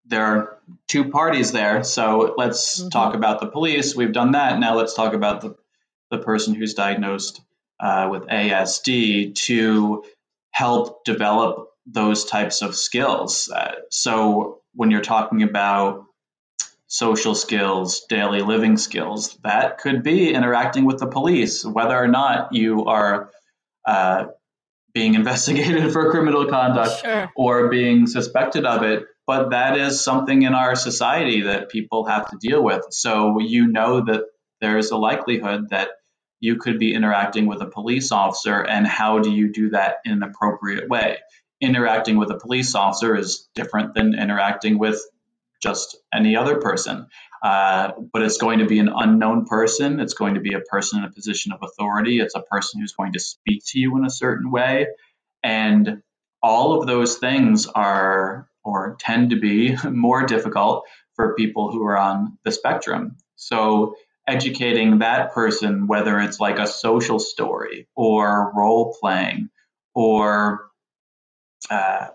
[0.04, 1.84] there are two parties there.
[1.84, 2.90] So let's mm-hmm.
[2.90, 3.96] talk about the police.
[3.96, 4.58] We've done that.
[4.58, 5.56] Now let's talk about the
[6.10, 7.40] the person who's diagnosed
[7.80, 10.04] uh, with ASD to
[10.50, 13.50] help develop those types of skills.
[13.50, 16.04] Uh, so when you're talking about
[16.92, 19.38] social skills, daily living skills.
[19.44, 23.30] That could be interacting with the police, whether or not you are
[23.86, 24.26] uh,
[24.92, 27.32] being investigated for criminal conduct sure.
[27.34, 29.04] or being suspected of it.
[29.26, 32.84] But that is something in our society that people have to deal with.
[32.90, 34.24] So you know that
[34.60, 35.88] there's a likelihood that
[36.40, 40.12] you could be interacting with a police officer, and how do you do that in
[40.12, 41.20] an appropriate way?
[41.62, 45.00] Interacting with a police officer is different than interacting with
[45.62, 47.06] just any other person.
[47.42, 50.00] Uh, but it's going to be an unknown person.
[50.00, 52.20] It's going to be a person in a position of authority.
[52.20, 54.86] It's a person who's going to speak to you in a certain way.
[55.42, 56.02] And
[56.42, 61.98] all of those things are or tend to be more difficult for people who are
[61.98, 63.16] on the spectrum.
[63.36, 63.96] So
[64.26, 69.50] educating that person, whether it's like a social story or role playing
[69.94, 70.70] or
[71.70, 72.08] uh,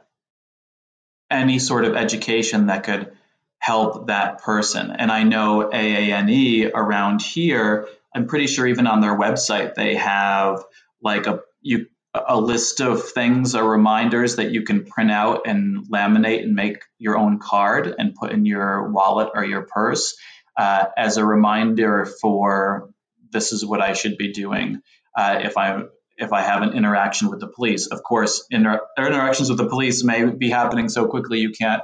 [1.29, 3.11] any sort of education that could
[3.59, 4.91] help that person.
[4.91, 10.63] And I know AANE around here, I'm pretty sure even on their website they have
[11.01, 11.87] like a you
[12.27, 16.81] a list of things or reminders that you can print out and laminate and make
[16.97, 20.17] your own card and put in your wallet or your purse
[20.55, 22.89] uh, as a reminder for
[23.31, 24.81] this is what I should be doing
[25.15, 25.83] uh, if I
[26.17, 27.87] if I have an interaction with the police.
[27.87, 31.83] Of course, inter- interactions with the police may be happening so quickly you can't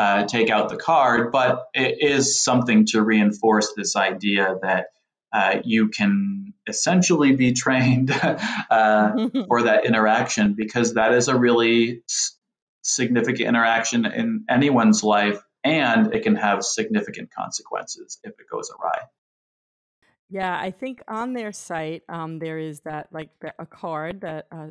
[0.00, 4.86] uh, take out the card, but it is something to reinforce this idea that
[5.30, 8.10] uh, you can essentially be trained
[8.70, 12.34] uh, for that interaction because that is a really s-
[12.80, 19.00] significant interaction in anyone's life and it can have significant consequences if it goes awry.
[20.30, 24.68] Yeah, I think on their site um, there is that like a card that uh,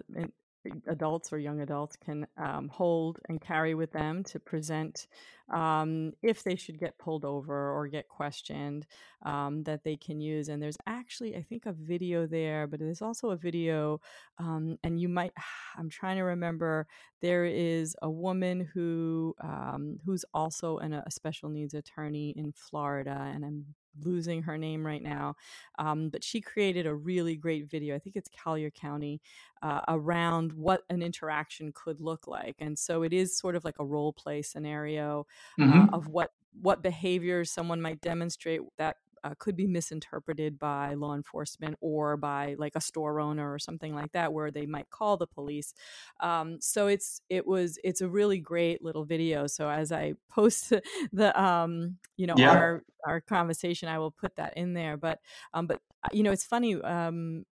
[0.88, 5.08] adults or young adults can um, hold and carry with them to present
[5.50, 8.86] um, if they should get pulled over or get questioned
[9.26, 10.50] um, that they can use.
[10.50, 14.00] And there's actually, I think, a video there, but there's also a video,
[14.38, 15.34] um, and you might,
[15.78, 16.88] I'm trying to remember,
[17.22, 23.32] there is a woman who um, who's also an, a special needs attorney in Florida,
[23.34, 23.66] and I'm
[24.06, 25.36] losing her name right now,
[25.78, 27.96] um, but she created a really great video.
[27.96, 29.22] I think it's Collier County
[29.62, 33.80] uh, around what an interaction could look like, and so it is sort of like
[33.80, 35.26] a role play scenario
[35.60, 35.82] uh, mm-hmm.
[35.82, 41.16] uh, of what what behaviors someone might demonstrate that uh, could be misinterpreted by law
[41.16, 45.18] enforcement or by like a store owner or something like that where they might call
[45.18, 45.74] the police.
[46.20, 49.48] Um, so it's it was it's a really great little video.
[49.48, 50.74] So as i post
[51.14, 52.52] the um, you know yeah.
[52.52, 54.98] our our conversation i will put that in there.
[54.98, 55.20] But
[55.54, 57.46] um, but uh, you know it's funny um,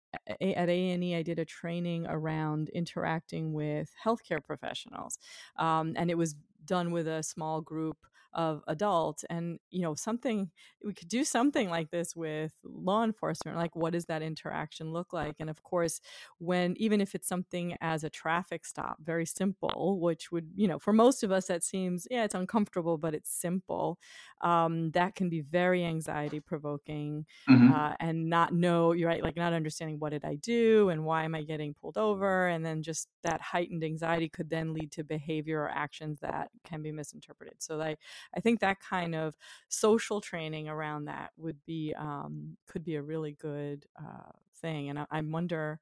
[0.41, 5.19] a at AANE, I did a training around interacting with healthcare professionals,
[5.59, 6.35] um, and it was
[6.65, 7.97] done with a small group
[8.35, 10.51] of adults and you know something
[10.85, 15.13] we could do something like this with law enforcement like what does that interaction look
[15.13, 15.37] like?
[15.41, 16.01] And of course
[16.39, 20.79] when even if it's something as a traffic stop very simple which would you know
[20.79, 23.99] for most of us that seems yeah it's uncomfortable but it's simple
[24.41, 27.73] um, that can be very anxiety provoking mm-hmm.
[27.73, 31.25] uh, and not know you're right like not understanding what did i do and why
[31.25, 32.49] am i getting pulled over?
[32.49, 36.83] And then just that heightened anxiety could then lead to behavior or actions that can
[36.83, 37.57] be misinterpreted.
[37.59, 37.97] So i
[38.37, 39.37] i think that kind of
[39.69, 44.99] social training around that would be um, could be a really good uh, thing and
[44.99, 45.81] I, I wonder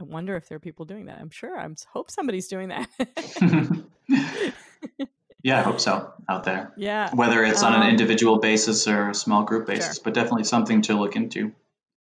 [0.00, 1.18] I wonder if there are people doing that.
[1.20, 1.58] I'm sure.
[1.58, 2.88] I hope somebody's doing that.
[5.42, 6.72] yeah, I hope so out there.
[6.76, 7.14] Yeah.
[7.14, 10.04] Whether it's on um, an individual basis or a small group basis, sure.
[10.04, 11.52] but definitely something to look into.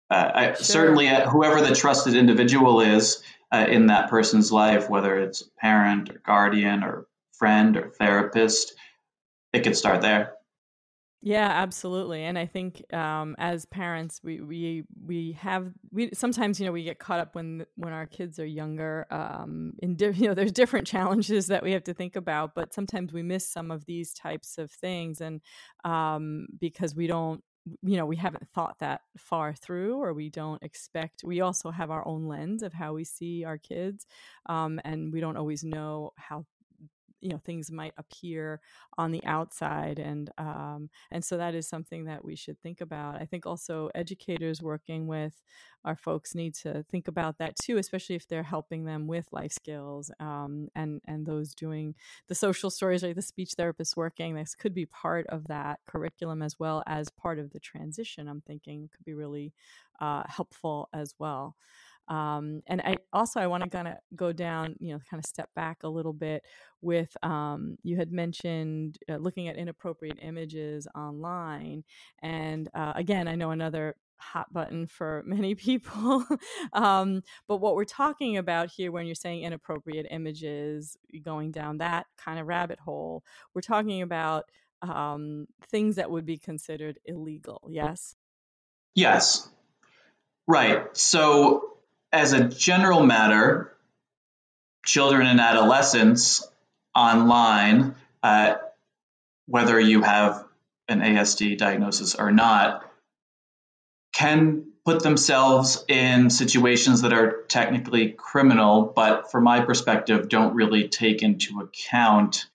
[0.10, 0.56] Uh, I, sure.
[0.56, 3.22] Certainly, uh, whoever the trusted individual is
[3.52, 8.76] uh, in that person's life, whether it's a parent or guardian or friend or therapist,
[9.54, 10.34] it could start there.
[11.22, 12.24] Yeah, absolutely.
[12.24, 16.86] And I think um, as parents, we we we have we sometimes you know we
[16.86, 19.06] get caught up when when our kids are younger.
[19.12, 22.74] Um, in di- you know, there's different challenges that we have to think about, but
[22.74, 25.41] sometimes we miss some of these types of things, and
[25.84, 27.43] um, because we don't
[27.82, 31.91] you know we haven't thought that far through or we don't expect we also have
[31.91, 34.08] our own lens of how we see our kids
[34.47, 36.45] um, and we don't always know how
[37.22, 38.62] you know things might appear
[38.98, 43.16] on the outside and um, and so that is something that we should think about.
[43.22, 45.42] I think also educators working with
[45.86, 49.52] our folks need to think about that too especially if they're helping them with life
[49.54, 51.96] skills um, and and those doing
[52.28, 54.36] the social stories or the speech therapists working.
[54.36, 58.42] This could be part of that curriculum as well as part of the transition i'm
[58.42, 59.54] thinking could be really
[60.00, 61.56] uh, helpful as well
[62.10, 65.26] um, and I also I want to kind of go down, you know, kind of
[65.26, 66.43] step back a little bit
[66.82, 71.84] with um, you had mentioned uh, looking at inappropriate images online,
[72.22, 76.26] and uh, again, I know another hot button for many people.
[76.74, 82.07] um, but what we're talking about here, when you're saying inappropriate images, going down that
[82.18, 84.45] kind of rabbit hole, we're talking about
[84.82, 87.68] um, things that would be considered illegal.
[87.70, 88.16] Yes.
[88.95, 89.49] Yes.
[90.47, 90.86] Right.
[90.97, 91.79] So
[92.12, 93.76] as a general matter,
[94.86, 96.47] children and adolescents
[96.95, 98.55] online, uh,
[99.47, 100.45] whether you have
[100.88, 102.86] an ASD diagnosis or not,
[104.14, 110.88] can put themselves in situations that are technically criminal, but from my perspective, don't really
[110.88, 112.47] take into account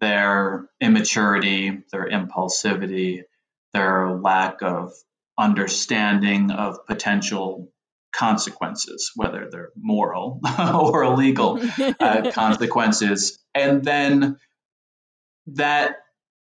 [0.00, 3.22] their immaturity, their impulsivity,
[3.72, 4.92] their lack of
[5.36, 7.70] understanding of potential
[8.12, 11.60] consequences, whether they're moral or illegal
[12.00, 13.38] uh, consequences.
[13.54, 14.38] And then
[15.48, 15.96] that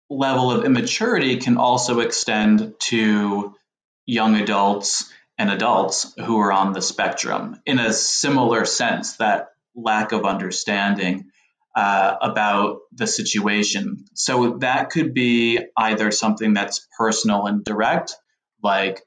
[0.10, 3.56] level of immaturity can also extend to
[4.06, 10.12] young adults and adults who are on the spectrum in a similar sense that lack
[10.12, 11.32] of understanding
[11.76, 14.06] uh, about the situation.
[14.14, 18.16] So that could be either something that's personal and direct,
[18.62, 19.02] like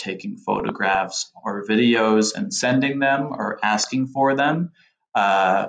[0.00, 4.72] taking photographs or videos and sending them or asking for them.
[5.14, 5.68] Uh,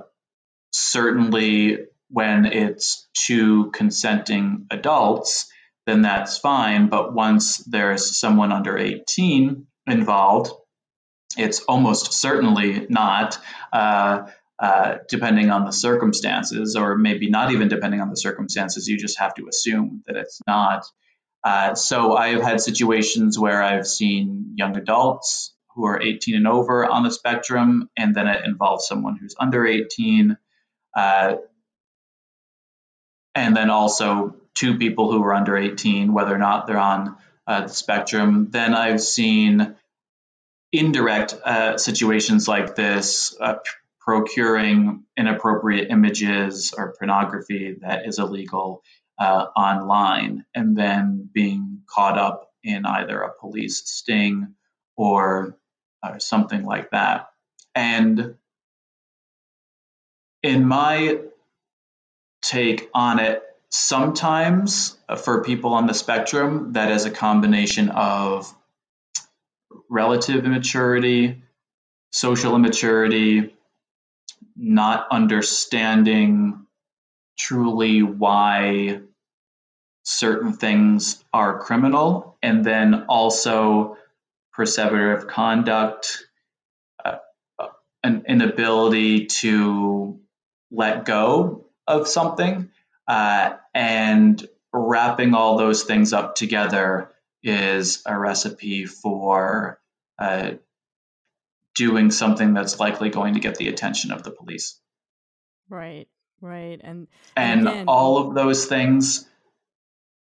[0.72, 1.80] certainly,
[2.10, 5.52] when it's two consenting adults,
[5.86, 6.88] then that's fine.
[6.88, 10.52] But once there's someone under 18 involved,
[11.38, 13.38] it's almost certainly not.
[13.72, 14.28] Uh,
[14.60, 19.18] uh, depending on the circumstances, or maybe not even depending on the circumstances, you just
[19.18, 20.86] have to assume that it's not.
[21.44, 26.86] Uh, so I've had situations where I've seen young adults who are 18 and over
[26.86, 30.38] on the spectrum, and then it involves someone who's under 18.
[30.96, 31.36] Uh,
[33.34, 37.16] and then also two people who are under 18, whether or not they're on
[37.48, 38.50] uh, the spectrum.
[38.52, 39.76] Then I've seen
[40.72, 43.56] indirect uh, situations like this, uh,
[44.00, 48.84] procuring inappropriate images or pornography that is illegal
[49.22, 54.56] uh, online and then being caught up in either a police sting
[54.98, 55.56] or,
[56.04, 57.30] or something like that.
[57.76, 58.34] And
[60.42, 61.20] in my
[62.42, 68.52] take on it, sometimes uh, for people on the spectrum, that is a combination of
[69.88, 71.44] relative immaturity,
[72.12, 73.56] social immaturity,
[74.56, 76.66] not understanding
[77.38, 79.02] truly why
[80.04, 83.98] certain things are criminal, and then also
[84.58, 86.26] perseverative conduct,
[87.04, 87.18] uh,
[88.04, 90.20] an inability to
[90.72, 92.70] let go of something,
[93.08, 97.12] uh, and wrapping all those things up together
[97.44, 99.80] is a recipe for
[100.20, 100.52] uh,
[101.76, 104.80] doing something that's likely going to get the attention of the police.
[105.70, 106.08] Right,
[106.42, 109.28] right, and and, and again, all of those things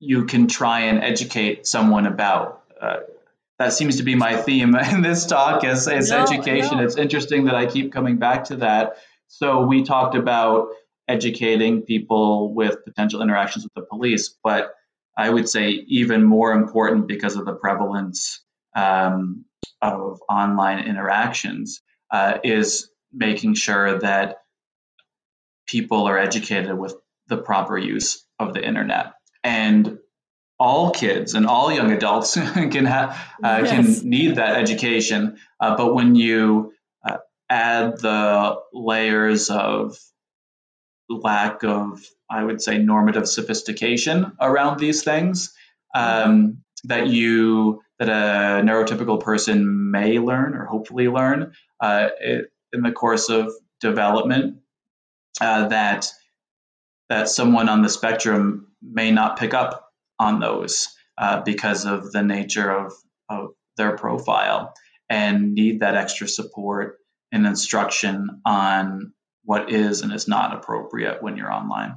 [0.05, 2.63] you can try and educate someone about.
[2.81, 2.99] Uh,
[3.59, 6.79] that seems to be my theme in this talk is, is no, education.
[6.79, 6.85] No.
[6.85, 8.97] It's interesting that I keep coming back to that.
[9.29, 10.69] So we talked about
[11.09, 14.75] educating people with potential interactions with the police, but
[15.17, 18.43] I would say even more important because of the prevalence
[18.75, 19.45] um,
[19.81, 21.81] of online interactions
[22.11, 24.43] uh, is making sure that
[25.67, 26.95] people are educated with
[27.29, 29.15] the proper use of the internet.
[29.45, 29.99] And
[30.59, 33.11] all kids and all young adults can have
[33.43, 34.01] uh, yes.
[34.01, 35.39] can need that education.
[35.61, 36.73] Uh, but when you
[37.07, 37.19] uh,
[37.49, 39.97] add the layers of
[41.09, 45.53] lack of, I would say, normative sophistication around these things,
[45.95, 52.83] um, that you that a neurotypical person may learn or hopefully learn uh, it, in
[52.83, 54.59] the course of development,
[55.41, 56.11] uh, that
[57.09, 62.23] that someone on the spectrum may not pick up on those uh, because of the
[62.23, 62.93] nature of,
[63.29, 64.75] of their profile
[65.09, 66.99] and need that extra support
[67.33, 69.13] and instruction on
[69.45, 71.97] what is and is not appropriate when you're online.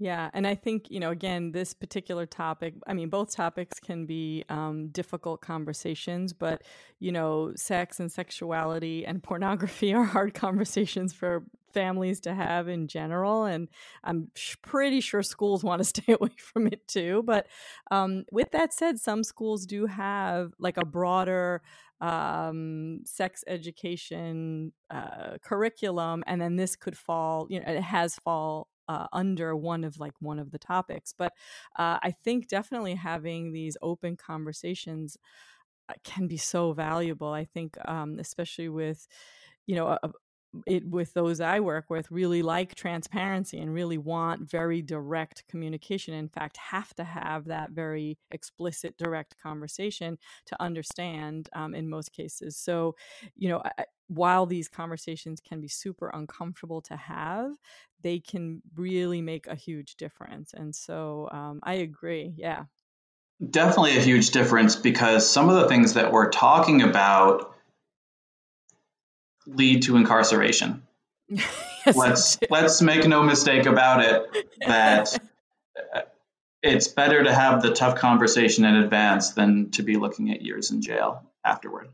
[0.00, 2.72] Yeah, and I think you know again this particular topic.
[2.86, 6.62] I mean, both topics can be um, difficult conversations, but
[7.00, 12.88] you know, sex and sexuality and pornography are hard conversations for families to have in
[12.88, 13.44] general.
[13.44, 13.68] And
[14.04, 17.22] I'm sh- pretty sure schools want to stay away from it too.
[17.24, 17.46] But
[17.90, 21.62] um, with that said, some schools do have like a broader
[22.00, 27.46] um, sex education uh, curriculum, and then this could fall.
[27.50, 31.12] You know, it has fall uh, under one of like one of the topics.
[31.16, 31.32] But
[31.76, 35.16] uh, I think definitely having these open conversations
[35.88, 37.32] uh, can be so valuable.
[37.32, 39.06] I think, um, especially with
[39.66, 40.10] you know a,
[40.66, 46.14] it with those I work with really like transparency and really want very direct communication.
[46.14, 52.12] In fact, have to have that very explicit, direct conversation to understand um, in most
[52.12, 52.56] cases.
[52.56, 52.96] So,
[53.36, 57.52] you know, I, while these conversations can be super uncomfortable to have,
[58.02, 60.52] they can really make a huge difference.
[60.52, 62.34] And so, um, I agree.
[62.36, 62.64] Yeah.
[63.48, 67.54] Definitely a huge difference because some of the things that we're talking about
[69.46, 70.82] lead to incarceration.
[71.28, 75.18] yes, let's let's make no mistake about it that
[76.62, 80.70] it's better to have the tough conversation in advance than to be looking at years
[80.70, 81.88] in jail afterward.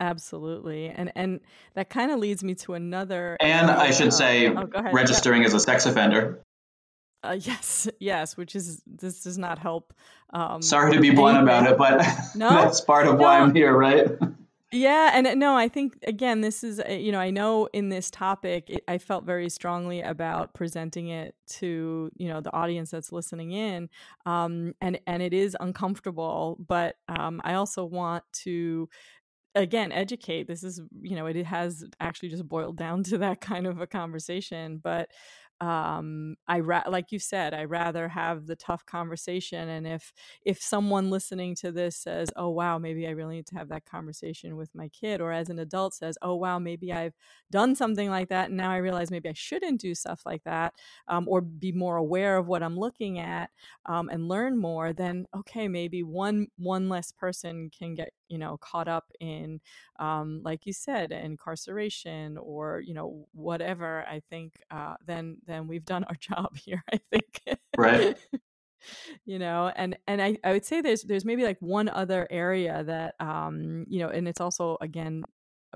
[0.00, 1.40] Absolutely, and and
[1.74, 3.36] that kind of leads me to another.
[3.38, 5.48] And I should say, oh, registering yeah.
[5.48, 6.42] as a sex offender.
[7.22, 9.92] Uh, yes, yes, which is this does not help.
[10.32, 12.02] Um, Sorry to be blunt about it, but
[12.34, 12.48] no?
[12.48, 13.22] that's part of no.
[13.22, 14.08] why I'm here, right?
[14.72, 17.88] Yeah, and uh, no, I think again, this is uh, you know, I know in
[17.88, 22.90] this topic, it, I felt very strongly about presenting it to you know the audience
[22.92, 23.88] that's listening in,
[24.26, 28.88] um, and and it is uncomfortable, but um, I also want to
[29.54, 30.48] again educate.
[30.48, 33.86] This is you know it has actually just boiled down to that kind of a
[33.86, 35.10] conversation but
[35.60, 40.12] um i ra- like you said i rather have the tough conversation and if
[40.44, 43.84] if someone listening to this says oh wow maybe i really need to have that
[43.84, 47.14] conversation with my kid or as an adult says oh wow maybe i've
[47.50, 50.72] done something like that and now i realize maybe i shouldn't do stuff like that
[51.08, 53.50] um, or be more aware of what i'm looking at
[53.86, 58.56] um, and learn more then okay maybe one one less person can get you know
[58.58, 59.60] caught up in
[59.98, 65.84] um, like you said incarceration or you know whatever i think uh, then then we've
[65.84, 67.42] done our job here i think.
[67.76, 68.16] Right.
[69.26, 72.82] You know and and I, I would say there's there's maybe like one other area
[72.84, 75.22] that um you know and it's also again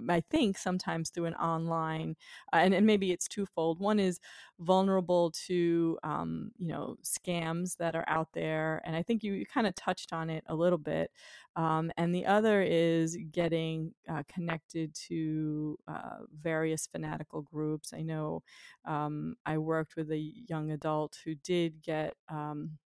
[0.09, 2.17] I think sometimes through an online,
[2.53, 3.81] uh, and, and maybe it's twofold.
[3.81, 4.21] One is
[4.61, 8.83] vulnerable to, um, you know, scams that are out there.
[8.85, 11.11] And I think you, you kind of touched on it a little bit.
[11.57, 17.93] Um, and the other is getting uh, connected to uh, various fanatical groups.
[17.93, 18.43] I know
[18.85, 22.15] um, I worked with a young adult who did get.
[22.29, 22.79] Um,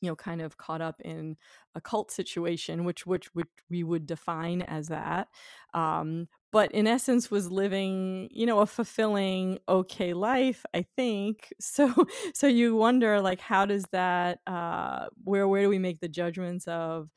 [0.00, 1.36] you know kind of caught up in
[1.74, 5.28] a cult situation which which which we would define as that
[5.74, 11.52] um, but in essence was living you know a fulfilling okay life i think.
[11.60, 11.92] So
[12.34, 16.66] so you wonder like how does that uh, where where do we make the judgments
[16.66, 17.10] of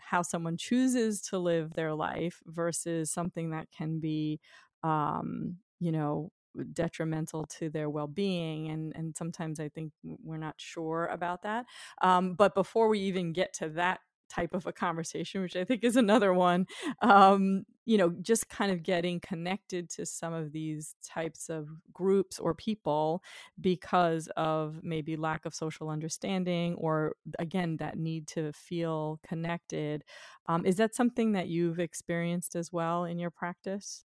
[0.00, 4.40] how someone chooses to live their life versus something that can be
[4.82, 6.30] um, you know
[6.64, 11.66] detrimental to their well-being and and sometimes i think we're not sure about that
[12.02, 14.00] um, but before we even get to that
[14.30, 16.66] type of a conversation, which I think is another one.
[17.00, 22.38] Um, you know, just kind of getting connected to some of these types of groups
[22.38, 23.22] or people
[23.60, 30.04] because of maybe lack of social understanding or, again, that need to feel connected.
[30.46, 34.04] Um, is that something that you've experienced as well in your practice?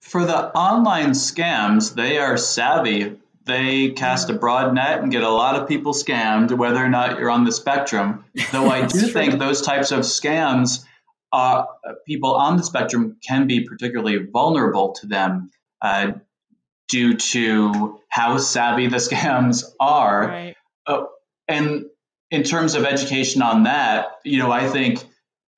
[0.00, 3.16] For the online scams, they are savvy
[3.50, 7.18] they cast a broad net and get a lot of people scammed, whether or not
[7.18, 8.24] you're on the spectrum.
[8.52, 10.84] Though I do think those types of scams,
[11.32, 11.64] uh,
[12.06, 16.12] people on the spectrum can be particularly vulnerable to them uh,
[16.88, 20.26] due to how savvy the scams are.
[20.26, 20.56] Right.
[20.86, 21.04] Uh,
[21.48, 21.86] and
[22.30, 25.04] in terms of education on that, you know, I think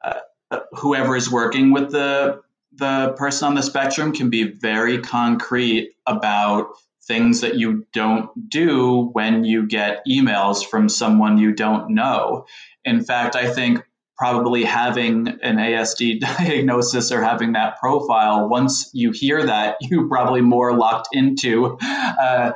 [0.02, 2.42] uh, whoever is working with the
[2.74, 6.68] the person on the spectrum can be very concrete about
[7.06, 12.46] things that you don't do when you get emails from someone you don't know.
[12.84, 13.82] In fact, I think
[14.16, 20.40] probably having an ASD diagnosis or having that profile, once you hear that, you're probably
[20.40, 22.52] more locked into uh,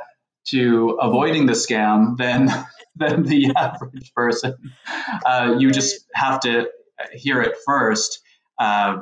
[0.47, 2.49] to avoiding the scam than
[2.95, 4.55] than the average person.
[5.25, 6.67] Uh, you just have to
[7.13, 8.21] hear it first,
[8.59, 8.97] uh,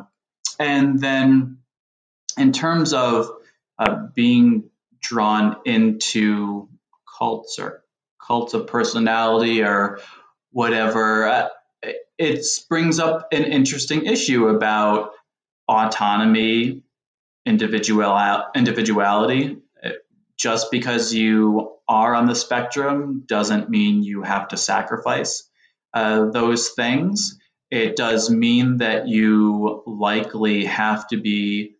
[0.59, 1.59] and then
[2.37, 3.29] in terms of
[3.77, 4.69] uh, being
[5.01, 6.69] drawn into
[7.17, 7.83] cults or
[8.25, 9.99] cults of personality or
[10.51, 11.47] whatever, uh,
[12.17, 15.11] it brings up an interesting issue about
[15.67, 16.81] autonomy,
[17.45, 19.57] individual individuality.
[20.37, 25.49] Just because you are on the spectrum doesn't mean you have to sacrifice
[25.93, 27.39] uh, those things.
[27.71, 31.75] It does mean that you likely have to be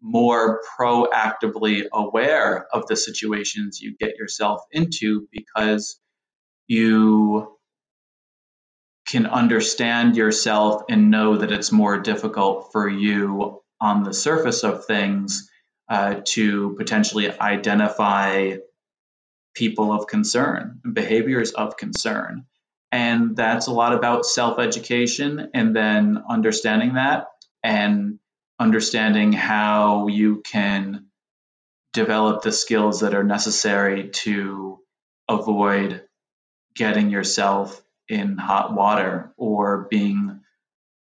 [0.00, 6.00] more proactively aware of the situations you get yourself into because
[6.66, 7.56] you
[9.06, 14.86] can understand yourself and know that it's more difficult for you on the surface of
[14.86, 15.50] things
[15.88, 18.56] uh, to potentially identify
[19.54, 22.46] people of concern, behaviors of concern.
[22.92, 27.28] And that's a lot about self education and then understanding that
[27.64, 28.18] and
[28.60, 31.06] understanding how you can
[31.94, 34.78] develop the skills that are necessary to
[35.28, 36.02] avoid
[36.74, 40.40] getting yourself in hot water or being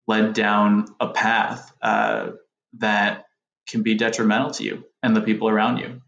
[0.07, 2.29] led down a path uh,
[2.77, 3.25] that
[3.67, 6.01] can be detrimental to you and the people around you.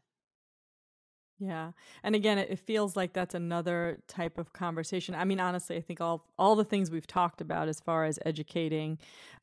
[1.44, 1.72] Yeah.
[2.04, 5.16] And again, it, feels like that's another type of conversation.
[5.16, 8.20] I mean, honestly, I think all all the things we've talked about as far as
[8.28, 9.00] educating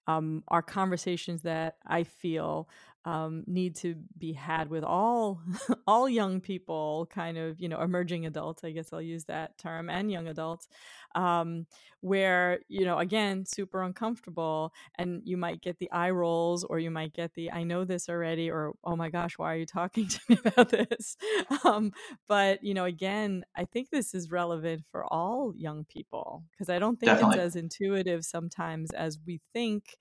[0.06, 2.68] um, are conversations that I feel
[3.08, 5.40] um, need to be had with all
[5.86, 8.64] all young people, kind of you know emerging adults.
[8.64, 10.68] I guess I'll use that term and young adults,
[11.14, 11.66] um,
[12.00, 16.90] where you know again super uncomfortable, and you might get the eye rolls, or you
[16.90, 20.06] might get the I know this already, or oh my gosh, why are you talking
[20.14, 21.16] to me about this?
[21.64, 21.92] Um,
[22.28, 26.78] but you know again, I think this is relevant for all young people because I
[26.78, 27.38] don't think Definitely.
[27.38, 29.96] it's as intuitive sometimes as we think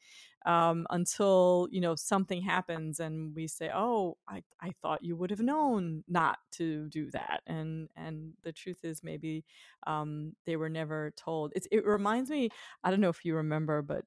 [0.45, 5.29] um, until you know something happens and we say oh I, I thought you would
[5.31, 7.41] have known not to do that.
[7.47, 9.43] And and the truth is maybe
[9.85, 11.51] um, they were never told.
[11.55, 12.49] It's, it reminds me
[12.83, 14.03] i don't know if you remember but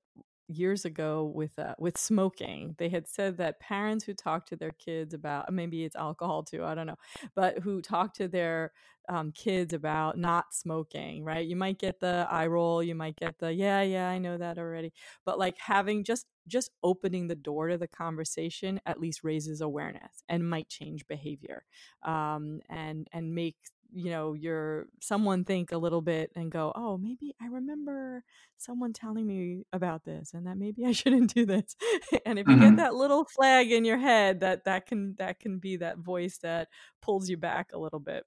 [0.50, 2.74] years ago with uh, with smoking.
[2.78, 6.64] They had said that parents who talk to their kids about maybe it's alcohol too,
[6.64, 6.98] I don't know,
[7.34, 8.72] but who talk to their
[9.08, 11.46] um, kids about not smoking, right?
[11.46, 14.58] You might get the eye roll, you might get the yeah, yeah, I know that
[14.58, 14.92] already,
[15.24, 20.24] but like having just just opening the door to the conversation at least raises awareness
[20.28, 21.64] and might change behavior
[22.04, 23.56] um, and and make
[23.92, 28.22] you know your someone think a little bit and go oh maybe i remember
[28.56, 31.76] someone telling me about this and that maybe i shouldn't do this
[32.26, 32.70] and if you mm-hmm.
[32.70, 36.38] get that little flag in your head that that can that can be that voice
[36.38, 36.68] that
[37.02, 38.24] pulls you back a little bit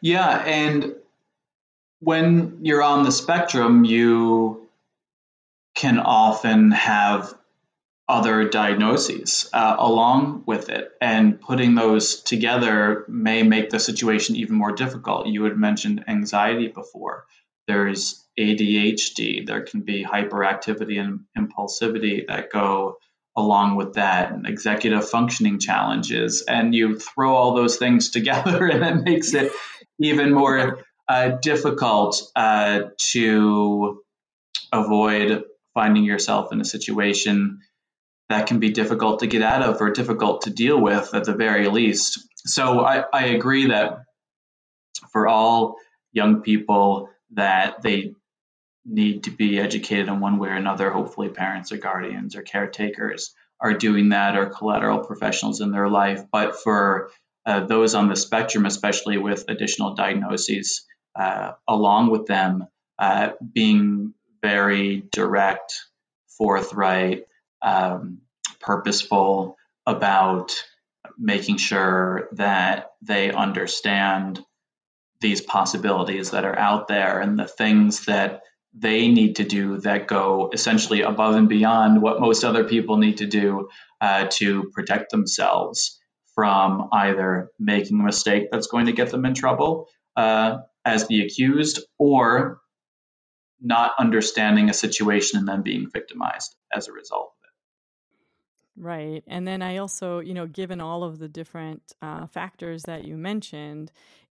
[0.00, 0.94] yeah and
[2.00, 4.68] when you're on the spectrum you
[5.74, 7.34] can often have
[8.08, 10.92] other diagnoses uh, along with it.
[11.00, 15.26] And putting those together may make the situation even more difficult.
[15.26, 17.26] You had mentioned anxiety before.
[17.66, 22.98] There's ADHD, there can be hyperactivity and impulsivity that go
[23.36, 26.44] along with that, and executive functioning challenges.
[26.48, 29.52] And you throw all those things together, and it makes it
[30.00, 30.78] even more
[31.08, 32.82] uh, difficult uh,
[33.12, 34.02] to
[34.72, 35.44] avoid
[35.74, 37.60] finding yourself in a situation
[38.28, 41.34] that can be difficult to get out of or difficult to deal with at the
[41.34, 42.18] very least.
[42.44, 44.04] So I, I agree that
[45.12, 45.76] for all
[46.12, 48.14] young people that they
[48.84, 50.90] need to be educated in one way or another.
[50.90, 56.22] Hopefully, parents or guardians or caretakers are doing that or collateral professionals in their life.
[56.30, 57.10] But for
[57.44, 60.84] uh, those on the spectrum, especially with additional diagnoses
[61.18, 62.66] uh, along with them,
[62.98, 65.74] uh, being very direct,
[66.38, 67.24] forthright,
[67.66, 68.22] um,
[68.60, 69.56] purposeful
[69.86, 70.54] about
[71.18, 74.40] making sure that they understand
[75.20, 78.42] these possibilities that are out there and the things that
[78.74, 83.18] they need to do that go essentially above and beyond what most other people need
[83.18, 83.68] to do
[84.00, 85.98] uh, to protect themselves
[86.34, 91.22] from either making a mistake that's going to get them in trouble uh, as the
[91.22, 92.60] accused or
[93.60, 97.32] not understanding a situation and then being victimized as a result.
[98.76, 99.24] Right.
[99.26, 103.16] And then I also, you know, given all of the different uh, factors that you
[103.16, 103.90] mentioned,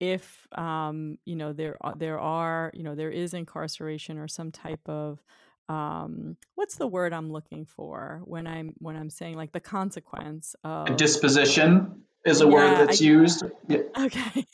[0.01, 4.87] if um, you know there there are you know there is incarceration or some type
[4.87, 5.22] of
[5.68, 10.55] um, what's the word I'm looking for when I'm when I'm saying like the consequence
[10.64, 13.45] of a disposition is a yeah, word that's I, used.
[13.68, 13.79] Yeah.
[13.99, 14.47] Okay.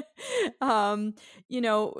[0.60, 1.14] um,
[1.48, 1.94] you know,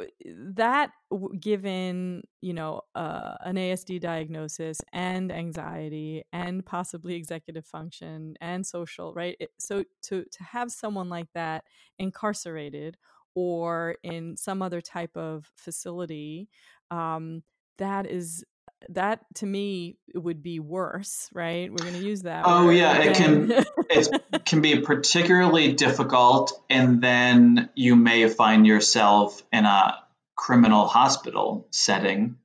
[0.57, 0.91] that
[1.39, 9.15] given, you know, uh, an ASD diagnosis and anxiety and possibly executive function and social,
[9.15, 9.37] right?
[9.39, 11.65] It, so to, to have someone like that
[11.99, 12.97] incarcerated
[13.35, 16.49] or in some other type of facility,
[16.91, 17.43] um,
[17.79, 18.45] that is
[18.91, 21.71] that to me would be worse, right?
[21.71, 22.45] We're going to use that.
[22.47, 23.51] Oh yeah, it can
[23.91, 29.99] it can be particularly difficult, and then you may find yourself in a
[30.37, 32.37] criminal hospital setting,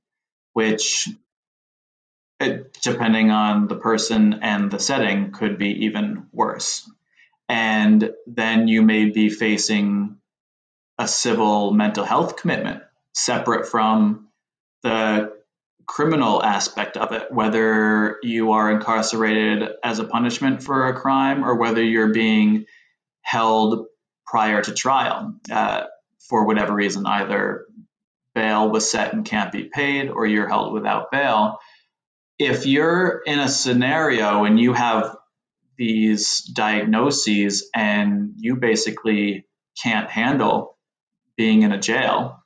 [0.54, 1.10] which,
[2.40, 6.90] it, depending on the person and the setting, could be even worse.
[7.50, 10.18] And then you may be facing
[10.98, 12.84] a civil mental health commitment
[13.14, 14.28] separate from
[14.84, 15.37] the
[15.88, 21.56] criminal aspect of it, whether you are incarcerated as a punishment for a crime or
[21.56, 22.66] whether you're being
[23.22, 23.88] held
[24.26, 25.86] prior to trial uh,
[26.20, 27.66] for whatever reason, either
[28.36, 31.58] bail was set and can't be paid or you're held without bail.
[32.38, 35.16] If you're in a scenario and you have
[35.78, 39.48] these diagnoses and you basically
[39.82, 40.78] can't handle
[41.38, 42.44] being in a jail,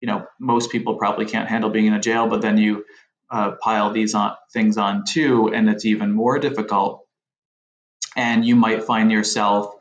[0.00, 2.84] you know most people probably can't handle being in a jail but then you
[3.30, 7.06] uh, pile these on things on too and it's even more difficult.
[8.16, 9.72] And you might find yourself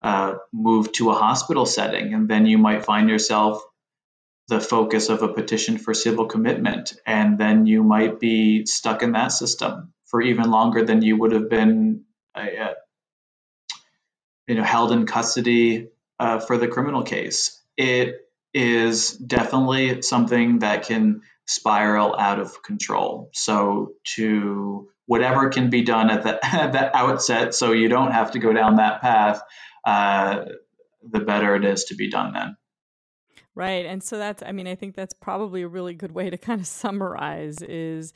[0.00, 3.60] uh, moved to a hospital setting and then you might find yourself
[4.46, 9.12] the focus of a petition for civil commitment and then you might be stuck in
[9.12, 12.74] that system for even longer than you would have been uh, uh
[14.46, 15.88] you know held in custody
[16.20, 17.60] uh, for the criminal case.
[17.76, 23.30] It is definitely something that can spiral out of control.
[23.32, 28.32] So to whatever can be done at the, at the outset, so you don't have
[28.32, 29.40] to go down that path,
[29.84, 30.44] uh,
[31.02, 32.56] the better it is to be done then.
[33.54, 33.86] Right.
[33.86, 36.60] And so that's, I mean, I think that's probably a really good way to kind
[36.60, 38.12] of summarize is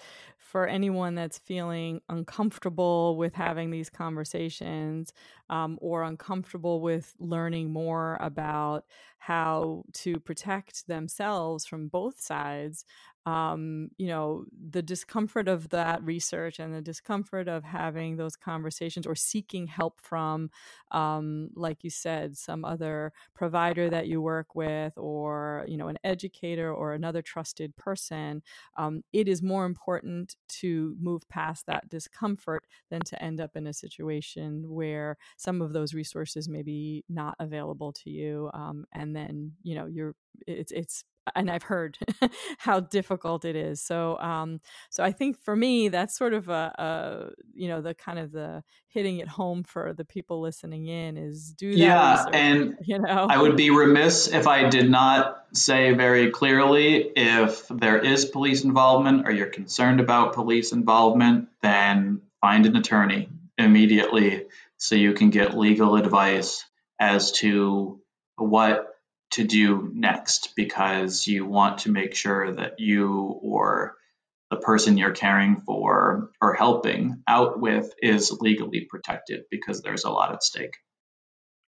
[0.53, 5.11] for anyone that's feeling uncomfortable with having these conversations
[5.49, 8.85] um, or uncomfortable with learning more about
[9.17, 12.85] how to protect themselves from both sides
[13.27, 19.07] um, you know, the discomfort of that research and the discomfort of having those conversations
[19.07, 20.51] or seeking help from,
[20.91, 25.99] um, like you said, some other provider that you work with, or you know, an
[26.05, 28.43] educator or another trusted person.
[28.77, 33.66] Um, it is more important to move past that discomfort than to end up in
[33.66, 39.14] a situation where some of those resources may be not available to you, um, and
[39.14, 40.14] then you know you're
[40.47, 41.05] it's it's
[41.35, 41.99] and I've heard
[42.59, 43.81] how difficult it is.
[43.81, 44.61] So, um,
[44.91, 48.33] so I think for me, that's sort of a, a, you know, the kind of
[48.33, 51.79] the hitting it home for the people listening in is do that.
[51.79, 56.31] Yeah, research, and you know, I would be remiss if I did not say very
[56.31, 62.77] clearly if there is police involvement or you're concerned about police involvement, then find an
[62.77, 64.47] attorney immediately
[64.79, 66.64] so you can get legal advice
[66.99, 68.01] as to
[68.37, 68.91] what
[69.33, 73.97] to do next because you want to make sure that you or
[74.51, 80.11] the person you're caring for or helping out with is legally protected because there's a
[80.11, 80.76] lot at stake.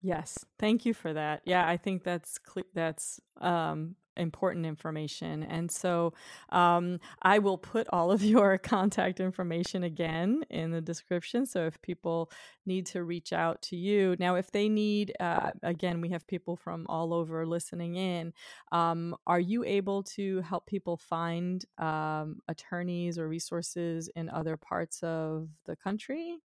[0.01, 1.41] Yes, thank you for that.
[1.45, 2.39] Yeah, I think that's
[2.73, 5.43] that's um, important information.
[5.43, 6.13] And so
[6.49, 11.45] um, I will put all of your contact information again in the description.
[11.45, 12.31] So if people
[12.65, 16.55] need to reach out to you, now, if they need, uh, again, we have people
[16.55, 18.33] from all over listening in,
[18.71, 25.01] um, are you able to help people find um, attorneys or resources in other parts
[25.03, 26.37] of the country?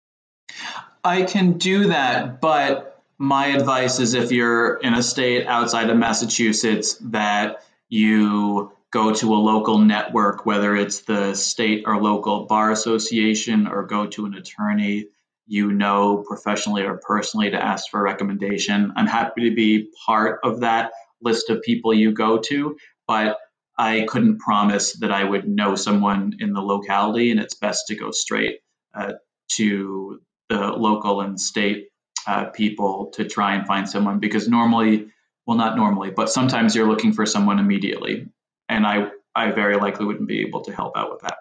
[1.05, 5.97] I can do that, but my advice is if you're in a state outside of
[5.97, 12.71] Massachusetts that you go to a local network, whether it's the state or local bar
[12.71, 15.07] association, or go to an attorney
[15.47, 18.93] you know professionally or personally to ask for a recommendation.
[18.97, 20.93] I'm happy to be part of that
[21.23, 23.39] list of people you go to, but
[23.79, 27.95] I couldn't promise that I would know someone in the locality, and it's best to
[27.95, 28.61] go straight
[28.95, 29.13] uh,
[29.53, 31.89] to the local and state
[32.27, 35.09] uh, people to try and find someone because normally,
[35.47, 38.29] well, not normally, but sometimes you're looking for someone immediately.
[38.69, 41.39] And I, I very likely wouldn't be able to help out with that.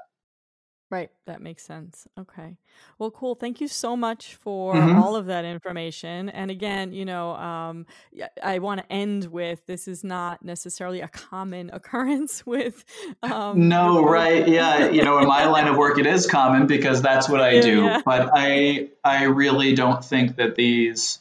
[0.92, 2.08] Right, that makes sense.
[2.18, 2.58] Okay.
[3.00, 3.34] Well, cool.
[3.34, 5.00] Thank you so much for mm-hmm.
[5.00, 6.30] all of that information.
[6.30, 7.88] And again, you know, um,
[8.44, 12.86] I want to end with this is not necessarily a common occurrence with.
[13.24, 14.48] Um, no, right?
[14.48, 17.54] Yeah, you know, in my line of work, it is common because that's what I
[17.54, 17.84] yeah, do.
[17.84, 18.02] Yeah.
[18.06, 21.20] But I, I really don't think that these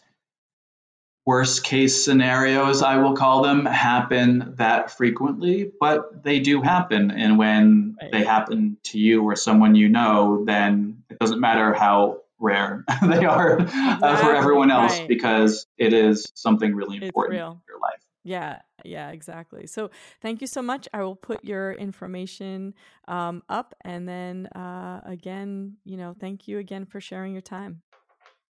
[1.27, 7.11] worst case scenarios, I will call them, happen that frequently, but they do happen.
[7.11, 8.13] And when right.
[8.13, 13.25] they happen to you or someone you know, then it doesn't matter how rare they
[13.25, 14.09] are exactly.
[14.09, 15.09] uh, for everyone else right.
[15.09, 18.01] because it is something really important in your life.
[18.23, 19.67] Yeah, yeah, exactly.
[19.67, 19.91] So
[20.23, 20.89] thank you so much.
[20.95, 22.75] I will put your information
[23.07, 23.75] um, up.
[23.83, 27.83] And then uh, again, you know, thank you again for sharing your time.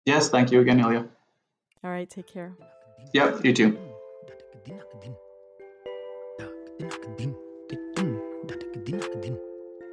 [0.06, 1.08] Yes, thank you again, Ilya.
[1.82, 2.54] All right, take care.
[3.14, 3.78] Yep, you too.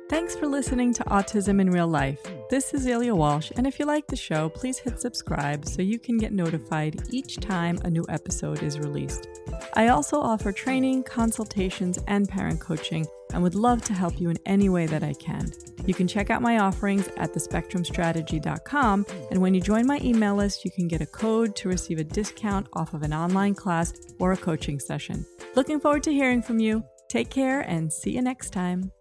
[0.09, 2.19] Thanks for listening to Autism in Real Life.
[2.49, 5.99] This is Ilya Walsh, and if you like the show, please hit subscribe so you
[5.99, 9.27] can get notified each time a new episode is released.
[9.75, 14.37] I also offer training, consultations, and parent coaching and would love to help you in
[14.45, 15.51] any way that I can.
[15.85, 20.65] You can check out my offerings at thespectrumstrategy.com, and when you join my email list,
[20.65, 24.33] you can get a code to receive a discount off of an online class or
[24.33, 25.25] a coaching session.
[25.55, 26.83] Looking forward to hearing from you.
[27.07, 28.91] Take care and see you next time.